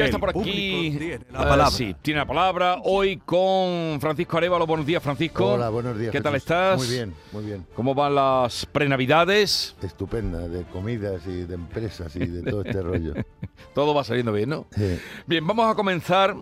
Ya 0.00 0.06
está 0.06 0.18
por 0.18 0.30
aquí. 0.30 0.96
Tiene 0.98 1.20
la 1.30 1.38
palabra. 1.40 1.70
sí, 1.70 1.94
tiene 2.00 2.20
la 2.20 2.26
palabra. 2.26 2.76
Hoy 2.84 3.18
con 3.18 3.98
Francisco 4.00 4.38
Arevalo. 4.38 4.66
Buenos 4.66 4.86
días, 4.86 5.02
Francisco. 5.02 5.52
Hola, 5.52 5.68
buenos 5.68 5.98
días. 5.98 6.10
¿Qué 6.10 6.22
tal 6.22 6.34
estás? 6.36 6.78
Muy 6.78 6.88
bien, 6.88 7.14
muy 7.32 7.44
bien. 7.44 7.66
¿Cómo 7.74 7.94
van 7.94 8.14
las 8.14 8.64
prenavidades? 8.64 9.76
Estupenda, 9.82 10.48
de 10.48 10.64
comidas 10.64 11.26
y 11.26 11.44
de 11.44 11.54
empresas 11.54 12.16
y 12.16 12.20
de 12.20 12.50
todo 12.50 12.62
este 12.62 12.80
rollo. 12.80 13.12
Todo 13.74 13.94
va 13.94 14.02
saliendo 14.02 14.32
bien, 14.32 14.48
¿no? 14.48 14.66
Sí. 14.74 14.98
Bien, 15.26 15.46
vamos 15.46 15.70
a 15.70 15.74
comenzar 15.74 16.34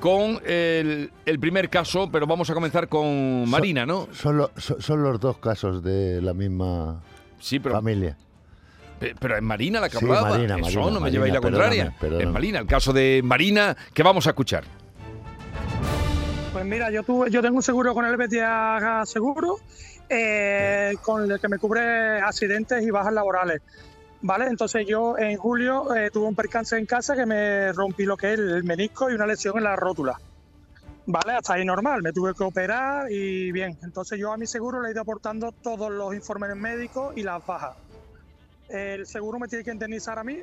con 0.00 0.40
el, 0.44 1.10
primer 1.40 1.70
caso, 1.70 2.10
pero 2.10 2.26
vamos 2.26 2.50
a 2.50 2.54
comenzar 2.54 2.88
con 2.88 3.48
Marina, 3.48 3.86
¿no? 3.86 4.08
Son, 4.12 4.48
son, 4.56 5.02
los 5.02 5.20
dos 5.20 5.38
casos 5.38 5.82
de 5.82 6.20
la 6.20 6.34
misma 6.34 7.00
familia. 7.62 8.18
Pero 9.18 9.36
es 9.36 9.42
Marina 9.42 9.80
la 9.80 9.88
que 9.88 9.96
hablaba. 9.96 10.38
Eso, 10.38 10.90
no 10.90 11.00
me 11.00 11.10
lleváis 11.10 11.32
la 11.32 11.40
contraria. 11.40 11.94
Es 12.00 12.28
Marina, 12.28 12.60
el 12.60 12.66
caso 12.66 12.92
de 12.92 13.20
Marina 13.24 13.76
que 13.92 14.02
vamos 14.02 14.26
a 14.26 14.30
escuchar. 14.30 14.64
Pues 16.52 16.64
mira, 16.64 16.90
yo 16.90 17.02
tuve, 17.02 17.30
yo 17.30 17.42
tengo 17.42 17.56
un 17.56 17.62
seguro 17.62 17.94
con 17.94 18.04
el 18.04 18.16
Betia 18.16 19.02
Seguro, 19.06 19.56
eh, 20.08 20.94
con 21.02 21.30
el 21.30 21.40
que 21.40 21.48
me 21.48 21.58
cubre 21.58 22.20
accidentes 22.20 22.82
y 22.82 22.90
bajas 22.90 23.12
laborales. 23.12 23.62
¿Vale? 24.20 24.46
Entonces 24.46 24.86
yo 24.86 25.18
en 25.18 25.36
julio 25.36 25.92
eh, 25.96 26.10
tuve 26.12 26.26
un 26.26 26.36
percance 26.36 26.78
en 26.78 26.86
casa 26.86 27.16
que 27.16 27.26
me 27.26 27.72
rompí 27.72 28.04
lo 28.04 28.16
que 28.16 28.34
es 28.34 28.38
el 28.38 28.62
menisco 28.62 29.10
y 29.10 29.14
una 29.14 29.26
lesión 29.26 29.58
en 29.58 29.64
la 29.64 29.74
rótula. 29.74 30.20
¿Vale? 31.06 31.32
Hasta 31.32 31.54
ahí 31.54 31.64
normal, 31.64 32.02
me 32.02 32.12
tuve 32.12 32.32
que 32.32 32.44
operar 32.44 33.10
y 33.10 33.50
bien. 33.50 33.76
Entonces 33.82 34.20
yo 34.20 34.32
a 34.32 34.36
mi 34.36 34.46
seguro 34.46 34.80
le 34.80 34.88
he 34.88 34.92
ido 34.92 35.00
aportando 35.00 35.50
todos 35.50 35.90
los 35.90 36.14
informes 36.14 36.54
médicos 36.54 37.16
y 37.16 37.24
las 37.24 37.44
bajas 37.44 37.76
el 38.72 39.06
seguro 39.06 39.38
me 39.38 39.48
tiene 39.48 39.64
que 39.64 39.70
indemnizar 39.70 40.18
a 40.18 40.24
mí 40.24 40.38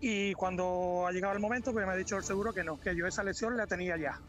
y 0.00 0.34
cuando 0.34 1.06
ha 1.06 1.12
llegado 1.12 1.34
el 1.34 1.40
momento 1.40 1.72
pues 1.72 1.86
me 1.86 1.92
ha 1.92 1.96
dicho 1.96 2.16
el 2.16 2.24
seguro 2.24 2.52
que 2.52 2.62
no, 2.62 2.78
que 2.78 2.94
yo 2.94 3.06
esa 3.06 3.24
lesión 3.24 3.56
la 3.56 3.66
tenía 3.66 3.96
ya. 3.96 4.20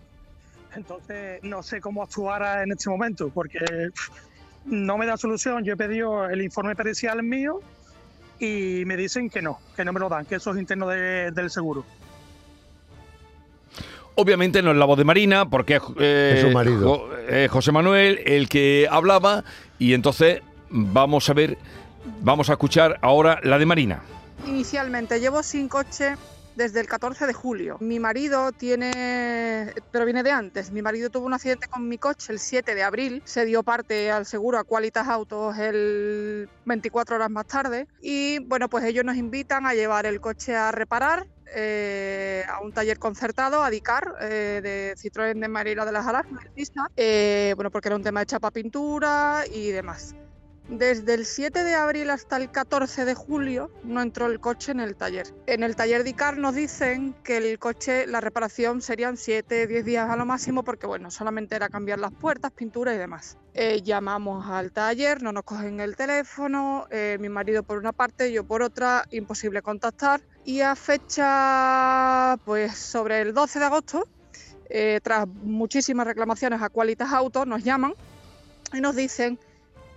Entonces 0.73 1.39
no 1.43 1.63
sé 1.63 1.81
cómo 1.81 2.01
actuar 2.01 2.63
en 2.63 2.71
este 2.71 2.89
momento 2.89 3.29
porque 3.29 3.59
no 4.65 4.97
me 4.97 5.05
da 5.05 5.17
solución. 5.17 5.63
Yo 5.63 5.73
he 5.73 5.77
pedido 5.77 6.29
el 6.29 6.41
informe 6.41 6.75
pericial 6.75 7.21
mío 7.23 7.59
y 8.39 8.83
me 8.85 8.95
dicen 8.95 9.29
que 9.29 9.41
no, 9.41 9.59
que 9.75 9.83
no 9.83 9.91
me 9.91 9.99
lo 9.99 10.07
dan, 10.07 10.25
que 10.25 10.35
eso 10.35 10.51
es 10.51 10.57
interno 10.57 10.87
del 10.87 11.49
seguro. 11.49 11.85
Obviamente 14.15 14.61
no 14.61 14.71
es 14.71 14.77
la 14.77 14.85
voz 14.85 14.97
de 14.97 15.03
Marina, 15.03 15.49
porque 15.49 15.81
eh, 15.99 16.33
es 16.35 16.41
su 16.41 16.51
marido. 16.51 17.09
Eh, 17.27 17.49
José 17.51 17.73
Manuel 17.73 18.21
el 18.25 18.47
que 18.47 18.87
hablaba 18.89 19.43
y 19.77 19.93
entonces 19.93 20.41
vamos 20.69 21.29
a 21.29 21.33
ver 21.33 21.57
Vamos 22.21 22.49
a 22.49 22.53
escuchar 22.53 22.97
ahora 23.01 23.39
la 23.43 23.57
de 23.57 23.65
Marina. 23.65 24.01
Inicialmente 24.45 25.19
llevo 25.19 25.43
sin 25.43 25.67
coche 25.67 26.15
desde 26.55 26.79
el 26.79 26.87
14 26.87 27.27
de 27.27 27.33
julio. 27.33 27.77
Mi 27.79 27.99
marido 27.99 28.51
tiene, 28.51 29.73
pero 29.91 30.05
viene 30.05 30.23
de 30.23 30.31
antes, 30.31 30.71
mi 30.71 30.81
marido 30.81 31.09
tuvo 31.09 31.25
un 31.25 31.33
accidente 31.33 31.67
con 31.67 31.87
mi 31.87 31.97
coche 31.97 32.31
el 32.31 32.39
7 32.39 32.75
de 32.75 32.83
abril, 32.83 33.21
se 33.25 33.45
dio 33.45 33.63
parte 33.63 34.11
al 34.11 34.25
seguro 34.25 34.57
a 34.57 34.63
Qualitas 34.63 35.07
Autos 35.07 35.57
el 35.57 36.49
24 36.65 37.17
horas 37.17 37.29
más 37.29 37.45
tarde 37.47 37.87
y 38.01 38.39
bueno, 38.39 38.69
pues 38.69 38.83
ellos 38.85 39.05
nos 39.05 39.17
invitan 39.17 39.65
a 39.65 39.73
llevar 39.73 40.05
el 40.05 40.21
coche 40.21 40.55
a 40.55 40.71
reparar 40.71 41.27
eh, 41.53 42.43
a 42.49 42.61
un 42.61 42.71
taller 42.71 42.99
concertado, 42.99 43.63
a 43.63 43.69
DICAR, 43.69 44.15
eh, 44.21 44.61
de 44.63 44.95
Citroën 44.97 45.39
de 45.39 45.47
Marina 45.47 45.85
de 45.85 45.91
las 45.91 46.07
Alas, 46.07 46.25
eh, 46.97 47.53
bueno, 47.55 47.69
porque 47.69 47.89
era 47.89 47.95
un 47.95 48.03
tema 48.03 48.21
de 48.21 48.25
chapa 48.25 48.51
pintura 48.51 49.43
y 49.51 49.69
demás. 49.69 50.15
Desde 50.69 51.13
el 51.13 51.27
7 51.27 51.63
de 51.63 51.75
abril 51.75 52.09
hasta 52.09 52.37
el 52.37 52.49
14 52.49 53.05
de 53.05 53.13
julio 53.13 53.69
no 53.83 54.01
entró 54.01 54.25
el 54.25 54.39
coche 54.39 54.71
en 54.71 54.79
el 54.79 54.95
taller. 54.95 55.27
En 55.45 55.61
el 55.61 55.75
taller 55.75 56.03
de 56.03 56.09
ICAR 56.09 56.37
nos 56.37 56.55
dicen 56.55 57.15
que 57.23 57.37
el 57.37 57.59
coche, 57.59 58.07
la 58.07 58.19
reparación 58.19 58.81
serían 58.81 59.15
7, 59.15 59.67
10 59.67 59.85
días 59.85 60.09
a 60.09 60.15
lo 60.15 60.25
máximo 60.25 60.63
porque 60.63 60.87
bueno, 60.87 61.11
solamente 61.11 61.55
era 61.55 61.69
cambiar 61.69 61.99
las 61.99 62.11
puertas, 62.11 62.51
pintura 62.51 62.95
y 62.95 62.97
demás. 62.97 63.37
Eh, 63.53 63.83
llamamos 63.83 64.47
al 64.47 64.71
taller, 64.71 65.21
no 65.21 65.31
nos 65.31 65.43
cogen 65.43 65.79
el 65.79 65.95
teléfono, 65.95 66.87
eh, 66.89 67.17
mi 67.19 67.29
marido 67.29 67.61
por 67.61 67.77
una 67.77 67.91
parte, 67.91 68.31
yo 68.31 68.43
por 68.43 68.63
otra, 68.63 69.05
imposible 69.11 69.61
contactar. 69.61 70.21
Y 70.45 70.61
a 70.61 70.75
fecha, 70.75 72.37
pues 72.43 72.75
sobre 72.75 73.21
el 73.21 73.35
12 73.35 73.59
de 73.59 73.65
agosto, 73.65 74.07
eh, 74.69 74.99
tras 75.03 75.27
muchísimas 75.27 76.07
reclamaciones 76.07 76.59
a 76.63 76.69
Qualitas 76.69 77.13
Autos, 77.13 77.45
nos 77.45 77.63
llaman 77.63 77.93
y 78.73 78.81
nos 78.81 78.95
dicen 78.95 79.37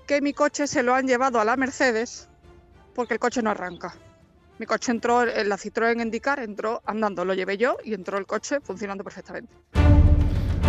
que 0.08 0.22
mi 0.22 0.32
coche 0.32 0.66
se 0.66 0.82
lo 0.82 0.94
han 0.94 1.06
llevado 1.06 1.38
a 1.38 1.44
la 1.44 1.54
Mercedes 1.56 2.30
porque 2.94 3.12
el 3.12 3.20
coche 3.20 3.42
no 3.42 3.50
arranca. 3.50 3.94
Mi 4.58 4.64
coche 4.64 4.90
entró, 4.90 5.22
en 5.22 5.48
la 5.50 5.56
Citroën 5.56 6.00
Indicar 6.00 6.40
entró 6.40 6.80
andando, 6.86 7.26
lo 7.26 7.34
llevé 7.34 7.58
yo 7.58 7.76
y 7.84 7.92
entró 7.92 8.16
el 8.16 8.26
coche 8.26 8.60
funcionando 8.62 9.04
perfectamente. 9.04 9.54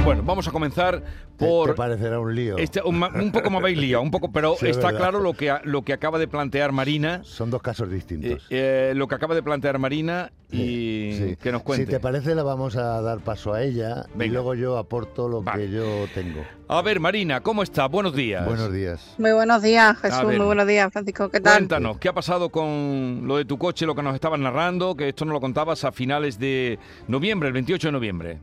Bueno, 0.05 0.23
vamos 0.23 0.47
a 0.47 0.51
comenzar 0.51 1.03
por. 1.37 1.69
Te 1.69 1.75
parecerá 1.75 2.19
un 2.19 2.33
lío. 2.33 2.57
Este, 2.57 2.81
un, 2.81 3.31
poco 3.31 3.49
más 3.49 3.63
lío, 3.63 4.01
un 4.01 4.11
poco, 4.11 4.31
pero 4.31 4.55
está 4.61 4.95
claro 4.95 5.19
lo 5.19 5.33
que, 5.33 5.53
lo 5.63 5.83
que 5.83 5.93
acaba 5.93 6.17
de 6.17 6.27
plantear 6.27 6.71
Marina. 6.71 7.21
Son 7.23 7.49
dos 7.51 7.61
casos 7.61 7.89
distintos. 7.91 8.43
Eh, 8.49 8.89
eh, 8.91 8.93
lo 8.95 9.07
que 9.07 9.15
acaba 9.15 9.35
de 9.35 9.43
plantear 9.43 9.77
Marina 9.77 10.31
y 10.51 11.35
que 11.35 11.51
nos 11.51 11.63
cuente. 11.63 11.85
Si 11.85 11.91
te 11.91 11.99
parece, 11.99 12.33
le 12.33 12.41
vamos 12.41 12.75
a 12.75 13.01
dar 13.01 13.19
paso 13.19 13.53
a 13.53 13.61
ella 13.61 14.05
y 14.17 14.27
luego 14.29 14.55
yo 14.55 14.77
aporto 14.77 15.27
lo 15.27 15.43
que 15.43 15.69
yo 15.69 16.07
tengo. 16.13 16.43
A 16.67 16.81
ver, 16.81 16.99
Marina, 16.99 17.41
¿cómo 17.41 17.61
estás? 17.61 17.89
Buenos 17.89 18.15
días. 18.15 18.45
Buenos 18.45 18.71
días. 18.71 19.15
Muy 19.17 19.31
buenos 19.31 19.61
días, 19.61 19.97
Jesús. 19.99 20.23
Muy 20.23 20.45
buenos 20.45 20.67
días, 20.67 20.91
Francisco. 20.91 21.29
¿Qué 21.29 21.39
tal? 21.39 21.57
Cuéntanos, 21.57 21.97
¿qué 21.97 22.09
ha 22.09 22.13
pasado 22.13 22.49
con 22.49 23.23
lo 23.25 23.37
de 23.37 23.45
tu 23.45 23.57
coche, 23.57 23.85
lo 23.85 23.95
que 23.95 24.03
nos 24.03 24.15
estabas 24.15 24.39
narrando? 24.39 24.95
Que 24.95 25.09
esto 25.09 25.25
no 25.25 25.33
lo 25.33 25.41
contabas 25.41 25.83
a 25.83 25.91
finales 25.91 26.39
de 26.39 26.79
noviembre, 27.07 27.47
el 27.47 27.53
28 27.53 27.87
de 27.87 27.91
noviembre. 27.91 28.39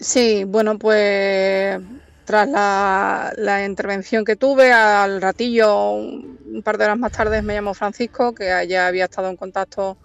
Sí, 0.00 0.44
bueno, 0.44 0.78
pues 0.78 1.80
tras 2.24 2.48
la, 2.48 3.64
intervención 3.64 4.24
que 4.24 4.36
tuve, 4.36 4.70
al 4.70 5.20
ratillo, 5.20 5.92
un, 5.92 6.62
par 6.62 6.78
de 6.78 6.84
horas 6.84 6.98
más 6.98 7.12
tarde, 7.12 7.42
me 7.42 7.54
llamó 7.54 7.74
Francisco, 7.74 8.34
que 8.34 8.66
ya 8.68 8.86
había 8.86 9.06
estado 9.06 9.28
en 9.30 9.36
contacto 9.36 9.96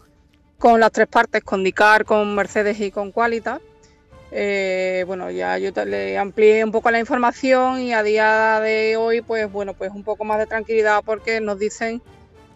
con 0.57 0.79
las 0.79 0.91
tres 0.91 1.07
partes, 1.07 1.43
con 1.43 1.63
DICAR, 1.63 2.05
con 2.05 2.33
Mercedes 2.33 2.79
y 2.79 2.91
con 2.91 3.11
Qualitas. 3.11 3.59
Eh, 4.31 5.03
bueno, 5.05 5.29
ya 5.29 5.57
yo 5.59 5.71
le 5.85 6.17
amplié 6.17 6.63
un 6.63 6.71
poco 6.71 6.89
la 6.89 6.99
información 6.99 7.81
y 7.81 7.93
a 7.93 8.01
día 8.01 8.59
de 8.61 8.97
hoy, 8.97 9.21
pues 9.21 9.51
bueno, 9.51 9.75
pues 9.75 9.91
un 9.91 10.03
poco 10.03 10.23
más 10.23 10.39
de 10.39 10.47
tranquilidad 10.47 11.03
porque 11.05 11.39
nos 11.39 11.59
dicen, 11.59 12.01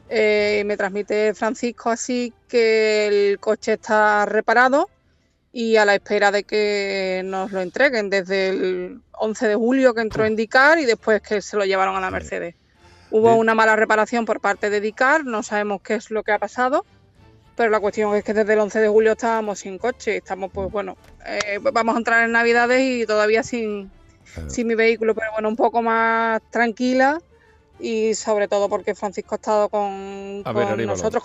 eh, 0.10 0.64
me 0.66 0.76
transmite 0.76 1.36
Francisco 1.36 1.92
así 1.92 2.34
que 2.48 3.08
el 3.08 3.40
coche 3.40 3.74
está 3.74 4.26
reparado, 4.26 4.90
y 5.58 5.76
a 5.78 5.86
la 5.86 5.96
espera 5.96 6.32
de 6.32 6.44
que 6.44 7.24
nos 7.26 7.52
lo 7.52 7.62
entreguen 7.62 8.12
desde 8.12 8.50
el 8.50 9.02
11 9.14 9.48
de 9.48 9.56
julio 9.56 9.96
que 9.96 10.02
entró 10.02 10.24
en 10.24 10.36
DICAR 10.36 10.78
y 10.78 10.86
después 10.86 11.20
que 11.24 11.42
se 11.42 11.58
lo 11.58 11.66
llevaron 11.66 11.96
a 11.96 12.00
la 12.00 12.12
Mercedes. 12.12 12.54
Hubo 13.10 13.34
una 13.34 13.56
mala 13.56 13.76
reparación 13.76 14.24
por 14.26 14.40
parte 14.40 14.70
de 14.70 14.82
DICAR, 14.82 15.26
no 15.26 15.42
sabemos 15.42 15.82
qué 15.82 15.96
es 15.96 16.12
lo 16.12 16.22
que 16.22 16.32
ha 16.32 16.38
pasado, 16.38 16.86
pero 17.56 17.72
la 17.72 17.80
cuestión 17.80 18.16
es 18.16 18.24
que 18.24 18.36
desde 18.36 18.54
el 18.54 18.60
11 18.60 18.82
de 18.82 18.88
julio 18.88 19.14
estábamos 19.14 19.58
sin 19.58 19.80
coche, 19.80 20.18
estamos 20.18 20.52
pues 20.54 20.72
bueno, 20.72 20.96
eh, 21.26 21.58
vamos 21.60 21.96
a 21.96 21.98
entrar 21.98 22.24
en 22.24 22.34
Navidades 22.34 22.80
y 22.80 23.08
todavía 23.08 23.42
sin, 23.42 23.90
sin 24.46 24.68
mi 24.68 24.76
vehículo, 24.76 25.16
pero 25.16 25.32
bueno, 25.32 25.50
un 25.50 25.56
poco 25.56 25.82
más 25.82 26.40
tranquila 26.52 27.20
y 27.80 28.14
sobre 28.16 28.48
todo 28.48 28.70
porque 28.70 28.96
Francisco 28.96 29.36
ha 29.36 29.38
estado 29.38 29.70
con, 29.70 30.44
nosotros. 30.44 31.24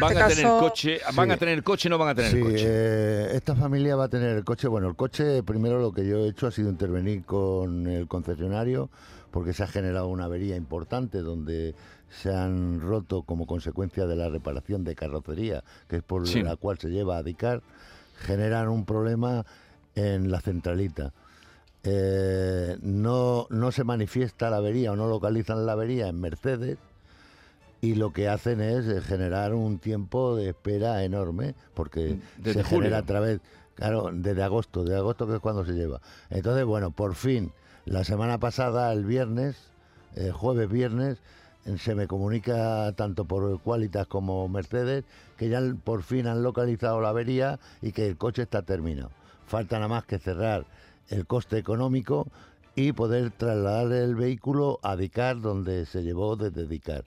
van, 0.00 0.16
a 0.16 0.28
tener 0.28 0.46
coche, 0.46 1.00
van 1.14 1.30
a 1.30 1.36
tener 1.36 1.62
coche, 1.62 1.88
no 1.88 1.98
van 1.98 2.08
a 2.08 2.14
tener 2.14 2.40
coche. 2.40 2.64
Eh, 2.66 3.30
esta 3.34 3.54
familia 3.54 3.96
va 3.96 4.04
a 4.04 4.08
tener 4.08 4.36
el 4.36 4.44
coche. 4.44 4.68
Bueno, 4.68 4.88
el 4.88 4.96
coche, 4.96 5.42
primero 5.42 5.80
lo 5.80 5.92
que 5.92 6.06
yo 6.06 6.18
he 6.18 6.28
hecho 6.28 6.46
ha 6.46 6.50
sido 6.50 6.68
intervenir 6.70 7.24
con 7.24 7.86
el 7.86 8.06
concesionario 8.08 8.90
porque 9.30 9.52
se 9.52 9.62
ha 9.62 9.66
generado 9.66 10.08
una 10.08 10.24
avería 10.24 10.56
importante 10.56 11.18
donde 11.18 11.74
se 12.10 12.34
han 12.34 12.80
roto 12.80 13.22
como 13.22 13.46
consecuencia 13.46 14.06
de 14.06 14.16
la 14.16 14.28
reparación 14.28 14.84
de 14.84 14.94
carrocería, 14.94 15.62
que 15.88 15.96
es 15.96 16.02
por 16.02 16.26
la 16.28 16.56
cual 16.56 16.78
se 16.78 16.88
lleva 16.88 17.18
a 17.18 17.22
DICAR, 17.22 17.62
generan 18.16 18.68
un 18.68 18.84
problema 18.84 19.44
en 19.94 20.30
la 20.30 20.40
centralita. 20.40 21.12
Eh, 21.84 22.76
no, 22.82 23.46
no 23.50 23.72
se 23.72 23.84
manifiesta 23.84 24.50
la 24.50 24.56
avería 24.56 24.92
o 24.92 24.96
no 24.96 25.06
localizan 25.06 25.64
la 25.64 25.72
avería 25.72 26.08
en 26.08 26.20
Mercedes 26.20 26.78
y 27.80 27.94
lo 27.94 28.12
que 28.12 28.28
hacen 28.28 28.60
es 28.60 28.86
eh, 28.86 29.00
generar 29.00 29.54
un 29.54 29.78
tiempo 29.78 30.34
de 30.34 30.48
espera 30.48 31.04
enorme 31.04 31.54
porque 31.74 32.18
se 32.42 32.64
genera 32.64 32.98
a 32.98 33.02
través, 33.02 33.40
claro, 33.76 34.10
desde 34.12 34.42
agosto, 34.42 34.82
de 34.82 34.96
agosto 34.96 35.26
que 35.28 35.34
es 35.34 35.40
cuando 35.40 35.64
se 35.64 35.72
lleva. 35.72 36.00
Entonces, 36.30 36.64
bueno, 36.64 36.90
por 36.90 37.14
fin, 37.14 37.52
la 37.84 38.02
semana 38.02 38.38
pasada, 38.38 38.92
el 38.92 39.04
viernes, 39.04 39.56
el 40.16 40.32
jueves, 40.32 40.68
viernes, 40.68 41.18
se 41.76 41.94
me 41.94 42.08
comunica 42.08 42.92
tanto 42.92 43.24
por 43.26 43.60
Qualitas 43.60 44.06
como 44.06 44.48
Mercedes 44.48 45.04
que 45.36 45.48
ya 45.48 45.60
por 45.84 46.02
fin 46.02 46.26
han 46.26 46.42
localizado 46.42 47.00
la 47.00 47.10
avería 47.10 47.60
y 47.82 47.92
que 47.92 48.08
el 48.08 48.16
coche 48.16 48.42
está 48.42 48.62
terminado. 48.62 49.10
Falta 49.46 49.76
nada 49.76 49.88
más 49.88 50.04
que 50.04 50.18
cerrar 50.18 50.66
el 51.08 51.26
coste 51.26 51.58
económico 51.58 52.26
y 52.74 52.92
poder 52.92 53.30
trasladar 53.32 53.92
el 53.92 54.14
vehículo 54.14 54.78
a 54.82 54.96
DICAR 54.96 55.40
donde 55.40 55.84
se 55.86 56.02
llevó 56.02 56.36
desde 56.36 56.66
DICAR. 56.66 57.04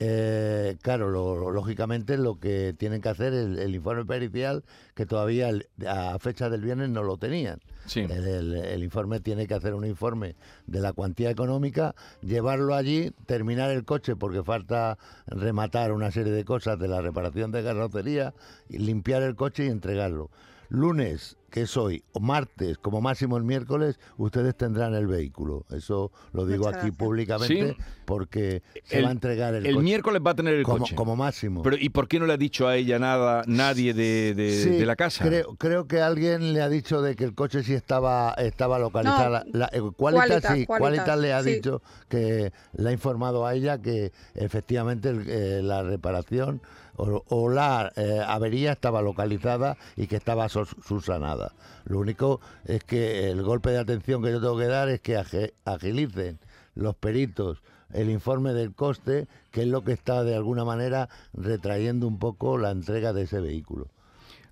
eh, 0.00 0.76
claro, 0.82 1.08
lo- 1.08 1.52
lógicamente 1.52 2.18
lo 2.18 2.40
que 2.40 2.74
tienen 2.76 3.00
que 3.00 3.08
hacer 3.10 3.32
es 3.32 3.58
el, 3.58 3.74
informe 3.76 4.04
pericial, 4.04 4.64
que 4.94 5.06
todavía 5.06 5.48
el- 5.50 5.68
a 5.86 6.18
fecha 6.18 6.50
del 6.50 6.62
viernes 6.62 6.90
no 6.90 7.04
lo 7.04 7.16
tenían. 7.16 7.60
Sí. 7.86 8.00
El, 8.00 8.10
el- 8.26 8.54
el 8.54 8.82
informe 8.82 9.20
tiene 9.20 9.46
que 9.46 9.54
hacer 9.54 9.72
un 9.72 9.86
informe 9.86 10.34
de 10.66 10.80
la 10.80 10.92
cuantía 10.92 11.30
económica, 11.30 11.94
llevarlo 12.22 12.74
allí, 12.74 13.12
terminar 13.26 13.70
el 13.70 13.84
coche 13.84 14.16
porque 14.16 14.42
falta 14.42 14.98
rematar 15.26 15.92
una 15.92 16.10
serie 16.10 16.32
de 16.32 16.44
cosas 16.44 16.76
de 16.78 16.88
la 16.88 17.00
reparación 17.00 17.52
de 17.52 17.62
carrocería, 17.62 18.34
y 18.68 18.78
limpiar 18.78 19.22
el 19.22 19.36
coche 19.36 19.66
y 19.66 19.68
entregarlo. 19.68 20.28
Lunes, 20.74 21.36
que 21.50 21.62
es 21.62 21.76
hoy, 21.76 22.02
o 22.12 22.18
martes, 22.20 22.78
como 22.78 23.00
máximo 23.00 23.36
el 23.36 23.44
miércoles, 23.44 24.00
ustedes 24.16 24.56
tendrán 24.56 24.92
el 24.94 25.06
vehículo. 25.06 25.64
Eso 25.70 26.10
lo 26.32 26.46
digo 26.46 26.64
Muchas 26.64 26.78
aquí 26.80 26.88
gracias. 26.88 26.96
públicamente 26.98 27.76
Sí. 27.78 27.84
porque 28.04 28.62
se 28.82 28.98
El- 28.98 29.04
va 29.04 29.08
a 29.10 29.12
entregar 29.12 29.54
el, 29.54 29.64
El 29.66 29.74
coche 29.74 29.84
miércoles 29.84 30.22
va 30.26 30.32
a 30.32 30.34
tener 30.34 30.54
el 30.54 30.64
como, 30.64 30.78
coche. 30.78 30.94
como 30.96 31.14
máximo. 31.14 31.62
Pero 31.62 31.76
¿y 31.78 31.90
por 31.90 32.08
qué 32.08 32.18
no 32.18 32.26
le 32.26 32.32
ha 32.32 32.36
dicho 32.36 32.66
a 32.66 32.74
ella 32.76 32.98
nada 32.98 33.44
nadie 33.46 33.94
de, 33.94 34.34
de- 34.34 34.62
Sí, 34.64 34.70
de 34.70 34.84
la 34.86 34.96
casa? 34.96 35.24
Creo, 35.24 35.54
creo 35.54 35.86
que 35.86 36.00
alguien 36.00 36.52
le 36.52 36.60
ha 36.60 36.68
dicho 36.68 37.02
de 37.02 37.14
que 37.14 37.22
el 37.22 37.34
coche 37.34 37.62
sí 37.62 37.72
estaba, 37.72 38.32
estaba 38.38 38.80
localizado. 38.80 39.24
No, 39.24 39.30
La- 39.30 39.44
la- 39.52 39.70
eh, 39.72 39.80
Qualitas, 39.96 40.28
Qualitas, 40.28 40.52
sí, 40.56 40.66
Qualitas, 40.66 40.78
Qualitas 41.04 41.18
le 41.20 41.32
ha 41.32 41.42
sí. 41.44 41.50
dicho 41.54 41.82
que 42.08 42.52
le 42.72 42.88
ha 42.88 42.92
informado 42.92 43.46
a 43.46 43.54
ella 43.54 43.80
que 43.80 44.12
efectivamente 44.34 45.08
el- 45.10 45.24
eh, 45.28 45.62
la 45.62 45.84
reparación 45.84 46.60
o, 46.96 47.48
la 47.48 47.92
eh, 47.96 48.20
avería 48.26 48.72
estaba 48.72 49.02
localizada 49.02 49.76
y 49.96 50.06
que 50.06 50.16
estaba 50.16 50.48
subsanada. 50.48 51.52
Lo 51.84 51.98
único 51.98 52.40
es 52.64 52.84
que 52.84 53.30
el 53.30 53.42
golpe 53.42 53.70
de 53.70 53.78
atención 53.78 54.22
que 54.22 54.30
yo 54.30 54.40
tengo 54.40 54.58
que 54.58 54.66
dar 54.66 54.88
es 54.88 55.00
que 55.00 55.16
agilicen 55.64 56.38
los 56.74 56.94
peritos 56.96 57.62
el 57.92 58.10
informe 58.10 58.52
del 58.52 58.74
coste, 58.74 59.28
que 59.50 59.62
es 59.62 59.68
lo 59.68 59.84
que 59.84 59.92
está 59.92 60.24
de 60.24 60.34
alguna 60.34 60.64
manera 60.64 61.08
retrayendo 61.32 62.08
un 62.08 62.18
poco 62.18 62.58
la 62.58 62.70
entrega 62.70 63.12
de 63.12 63.22
ese 63.22 63.40
vehículo. 63.40 63.88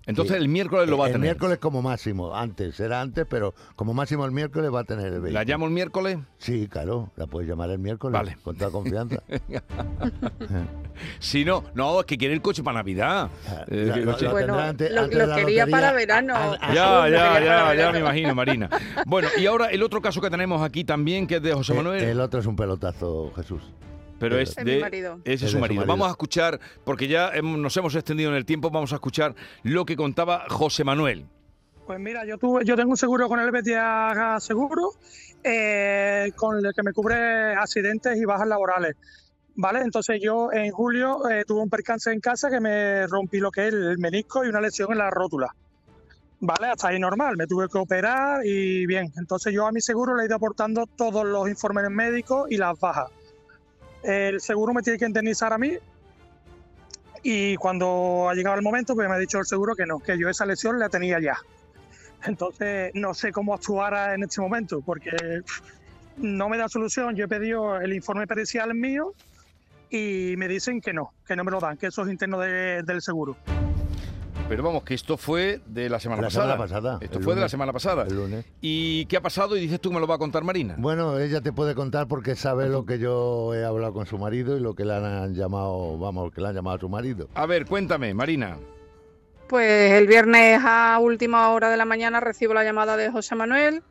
Entonces 0.05 0.35
Sí. 0.35 0.41
el 0.43 0.49
miércoles 0.49 0.89
lo 0.89 0.97
va 0.97 1.05
a 1.05 1.07
el 1.07 1.13
tener. 1.13 1.27
miércoles 1.27 1.59
como 1.59 1.81
máximo, 1.81 2.35
antes, 2.35 2.77
era 2.79 2.99
antes, 3.01 3.25
pero 3.29 3.53
como 3.77 3.93
máximo 3.93 4.25
el 4.25 4.31
miércoles 4.31 4.69
va 4.73 4.81
a 4.81 4.83
tener 4.83 5.05
el 5.05 5.11
vehículo. 5.21 5.31
¿La 5.31 5.43
llamo 5.45 5.65
el 5.65 5.71
miércoles? 5.71 6.17
Sí, 6.39 6.67
claro, 6.69 7.11
la 7.15 7.25
puedes 7.27 7.47
llamar 7.49 7.69
el 7.69 7.79
miércoles 7.79 8.13
Vale. 8.19 8.37
con 8.43 8.57
toda 8.57 8.69
confianza. 8.71 9.21
Si 11.19 11.43
no, 11.43 11.63
no, 11.73 12.01
es 12.01 12.05
que 12.05 12.17
quiere 12.17 12.33
el 12.35 12.41
coche 12.41 12.61
para 12.63 12.75
Navidad. 12.79 13.29
Eh, 13.67 13.85
Lo- 13.87 13.93
que 13.93 13.99
el 14.01 14.05
lo- 14.05 14.11
coche- 14.11 14.25
lo 14.25 14.31
Bueno, 14.31 14.47
tendrá 14.53 14.69
antes- 14.69 14.91
lo- 14.91 15.01
antes 15.01 15.17
lo 15.17 15.21
de 15.23 15.27
la 15.27 15.35
quería 15.35 15.65
lotería. 15.65 15.71
para 15.87 15.91
verano. 15.93 16.33
Ah, 16.37 16.57
ah, 16.61 16.73
Ya, 16.73 17.09
ya, 17.09 17.39
ya, 17.43 17.73
ya 17.75 17.91
me 17.91 17.99
imagino, 17.99 18.35
Marina. 18.35 18.69
Bueno, 19.07 19.27
y 19.37 19.45
ahora 19.47 19.67
el 19.67 19.81
otro 19.81 20.01
caso 20.01 20.21
que 20.21 20.29
tenemos 20.29 20.61
aquí 20.61 20.83
también, 20.83 21.25
que 21.25 21.37
es 21.37 21.41
de 21.41 21.51
José 21.53 21.73
Eh, 21.73 21.75
Manuel, 21.77 22.03
El 22.03 22.19
otro 22.19 22.39
es 22.39 22.45
un 22.45 22.55
pelotazo, 22.55 23.31
Jesús. 23.35 23.63
Pero 24.23 24.39
es 24.39 24.55
de... 24.55 24.79
marido. 24.79 25.19
Ese 25.25 25.33
Es 25.33 25.41
de 25.41 25.47
su 25.49 25.59
marido. 25.59 25.85
Vamos 25.85 26.07
a 26.07 26.11
escuchar, 26.11 26.57
porque 26.85 27.09
ya 27.09 27.31
nos 27.41 27.75
hemos 27.75 27.93
extendido 27.93 28.29
en 28.29 28.37
el 28.37 28.45
tiempo, 28.45 28.71
vamos 28.71 28.93
a 28.93 28.95
escuchar 28.95 29.35
lo 29.63 29.85
que 29.85 29.97
contaba 29.97 30.45
José 30.47 30.85
Manuel. 30.85 31.25
Pues 31.85 31.99
mira, 31.99 32.25
yo 32.25 32.37
tuve, 32.37 32.63
yo 32.63 32.77
tengo 32.77 32.91
un 32.91 32.97
seguro 32.97 33.27
con 33.27 33.41
el 33.41 33.51
Betia 33.51 34.37
Seguro, 34.39 34.93
eh, 35.43 36.31
con 36.37 36.65
el 36.65 36.73
que 36.73 36.83
me 36.83 36.93
cubre 36.93 37.53
accidentes 37.53 38.17
y 38.17 38.23
bajas 38.23 38.47
laborales. 38.47 38.95
¿Vale? 39.55 39.81
Entonces 39.81 40.21
yo 40.23 40.53
en 40.53 40.71
julio 40.71 41.29
eh, 41.29 41.43
tuve 41.45 41.61
un 41.61 41.69
percance 41.69 42.09
en 42.09 42.21
casa 42.21 42.49
que 42.49 42.61
me 42.61 43.05
rompí 43.07 43.39
lo 43.39 43.51
que 43.51 43.67
es 43.67 43.73
el 43.73 43.97
menisco 43.97 44.45
y 44.45 44.47
una 44.47 44.61
lesión 44.61 44.93
en 44.93 44.99
la 44.99 45.09
rótula. 45.09 45.53
¿Vale? 46.39 46.67
Hasta 46.67 46.87
ahí 46.87 46.99
normal, 46.99 47.35
me 47.35 47.45
tuve 47.45 47.67
que 47.67 47.77
operar 47.77 48.45
y 48.45 48.85
bien. 48.85 49.11
Entonces 49.17 49.53
yo 49.53 49.67
a 49.67 49.73
mi 49.73 49.81
seguro 49.81 50.15
le 50.15 50.23
he 50.23 50.25
ido 50.27 50.37
aportando 50.37 50.85
todos 50.87 51.25
los 51.25 51.49
informes 51.49 51.89
médicos 51.89 52.49
y 52.49 52.55
las 52.55 52.79
bajas. 52.79 53.11
El 54.03 54.41
seguro 54.41 54.73
me 54.73 54.81
tiene 54.81 54.99
que 54.99 55.05
indemnizar 55.05 55.53
a 55.53 55.57
mí 55.57 55.77
y 57.23 57.55
cuando 57.55 58.27
ha 58.29 58.33
llegado 58.35 58.57
el 58.57 58.61
momento, 58.61 58.95
pues 58.95 59.07
me 59.07 59.15
ha 59.15 59.17
dicho 59.17 59.39
el 59.39 59.45
seguro 59.45 59.75
que 59.75 59.85
no, 59.85 59.99
que 59.99 60.17
yo 60.17 60.29
esa 60.29 60.45
lesión 60.45 60.77
la 60.77 60.89
tenía 60.89 61.19
ya. 61.21 61.37
Entonces, 62.25 62.91
no 62.95 63.13
sé 63.13 63.31
cómo 63.31 63.53
actuar 63.53 64.13
en 64.13 64.23
este 64.23 64.41
momento, 64.41 64.81
porque 64.81 65.11
no 66.17 66.49
me 66.49 66.57
da 66.57 66.67
solución. 66.69 67.15
Yo 67.15 67.25
he 67.25 67.27
pedido 67.27 67.79
el 67.79 67.93
informe 67.93 68.27
pericial 68.27 68.73
mío 68.75 69.13
y 69.89 70.35
me 70.37 70.47
dicen 70.47 70.81
que 70.81 70.91
no, 70.93 71.13
que 71.25 71.35
no 71.35 71.43
me 71.43 71.51
lo 71.51 71.59
dan, 71.59 71.77
que 71.77 71.87
eso 71.87 72.01
es 72.03 72.09
interno 72.09 72.39
de- 72.39 72.81
del 72.83 73.01
seguro. 73.01 73.37
Pero 74.53 74.63
vamos, 74.63 74.83
que 74.83 74.93
esto 74.93 75.17
fue 75.17 75.61
de 75.65 75.89
la 75.89 75.99
semana 75.99 76.21
La 76.21 76.27
pasada. 76.27 76.45
semana 76.53 76.57
pasada, 76.63 76.97
Esto 77.01 77.19
fue 77.19 77.35
de 77.35 77.41
la 77.41 77.49
semana 77.49 77.73
pasada. 77.73 78.03
El 78.07 78.15
lunes. 78.15 78.45
¿Y 78.61 79.05
qué 79.07 79.17
ha 79.17 79.21
pasado? 79.21 79.57
Y 79.57 79.61
dices 79.61 79.79
tú 79.81 79.89
que 79.89 79.95
me 79.95 79.99
lo 80.01 80.07
va 80.07 80.15
a 80.15 80.19
contar 80.19 80.43
Marina. 80.43 80.75
Bueno, 80.77 81.17
ella 81.19 81.41
te 81.41 81.51
puede 81.51 81.73
contar 81.75 82.07
porque 82.07 82.35
sabe 82.35 82.69
lo 82.69 82.85
que 82.85 82.99
yo 82.99 83.53
he 83.55 83.65
hablado 83.65 83.93
con 83.93 84.05
su 84.05 84.17
marido 84.17 84.55
y 84.55 84.59
lo 84.59 84.75
que 84.75 84.85
le 84.85 84.93
han 84.93 85.33
llamado, 85.33 85.97
vamos, 85.97 86.31
que 86.31 86.41
le 86.41 86.49
han 86.49 86.55
llamado 86.55 86.77
a 86.77 86.79
su 86.79 86.89
marido. 86.89 87.27
A 87.33 87.45
ver, 87.45 87.65
cuéntame, 87.65 88.13
Marina. 88.13 88.57
Pues 89.47 89.91
el 89.93 90.07
viernes 90.07 90.61
a 90.63 90.97
última 91.01 91.49
hora 91.49 91.69
de 91.69 91.77
la 91.77 91.85
mañana 91.85 92.19
recibo 92.19 92.53
la 92.53 92.63
llamada 92.63 92.95
de 92.97 93.11
José 93.11 93.35
Manuel, 93.35 93.83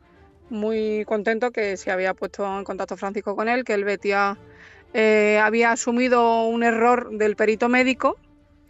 muy 0.49 1.05
contento 1.05 1.51
que 1.51 1.77
se 1.77 1.91
había 1.91 2.13
puesto 2.13 2.45
en 2.57 2.63
contacto 2.63 2.97
Francisco 2.97 3.35
con 3.35 3.47
él, 3.49 3.63
que 3.63 3.73
el 3.73 3.83
Betia 3.83 4.37
eh, 4.93 5.39
había 5.41 5.71
asumido 5.71 6.43
un 6.47 6.63
error 6.63 7.11
del 7.11 7.35
perito 7.35 7.69
médico, 7.69 8.17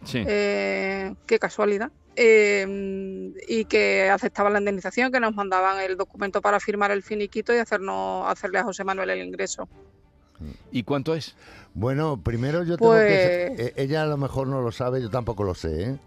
Sí. 0.04 0.22
eh, 0.26 1.14
qué 1.26 1.38
casualidad, 1.38 1.90
eh, 2.16 3.32
y 3.48 3.64
que 3.64 4.08
aceptaban 4.10 4.52
la 4.52 4.58
indemnización, 4.60 5.10
que 5.10 5.20
nos 5.20 5.34
mandaban 5.34 5.80
el 5.80 5.96
documento 5.96 6.40
para 6.40 6.60
firmar 6.60 6.90
el 6.90 7.02
finiquito 7.02 7.54
y 7.54 7.58
hacernos, 7.58 8.30
hacerle 8.30 8.58
a 8.58 8.64
José 8.64 8.84
Manuel 8.84 9.10
el 9.10 9.26
ingreso. 9.26 9.68
¿Y 10.70 10.82
cuánto 10.82 11.14
es? 11.14 11.34
Bueno, 11.74 12.20
primero 12.22 12.64
yo 12.64 12.76
tengo 12.76 12.92
que... 12.92 13.52
Pues- 13.56 13.68
eh, 13.68 13.72
Ella 13.76 14.02
a 14.02 14.06
lo 14.06 14.16
mejor 14.16 14.46
no 14.46 14.60
lo 14.60 14.72
sabe, 14.72 15.00
yo 15.00 15.10
tampoco 15.10 15.44
lo 15.44 15.54
sé, 15.54 15.82
¿eh? 15.90 15.98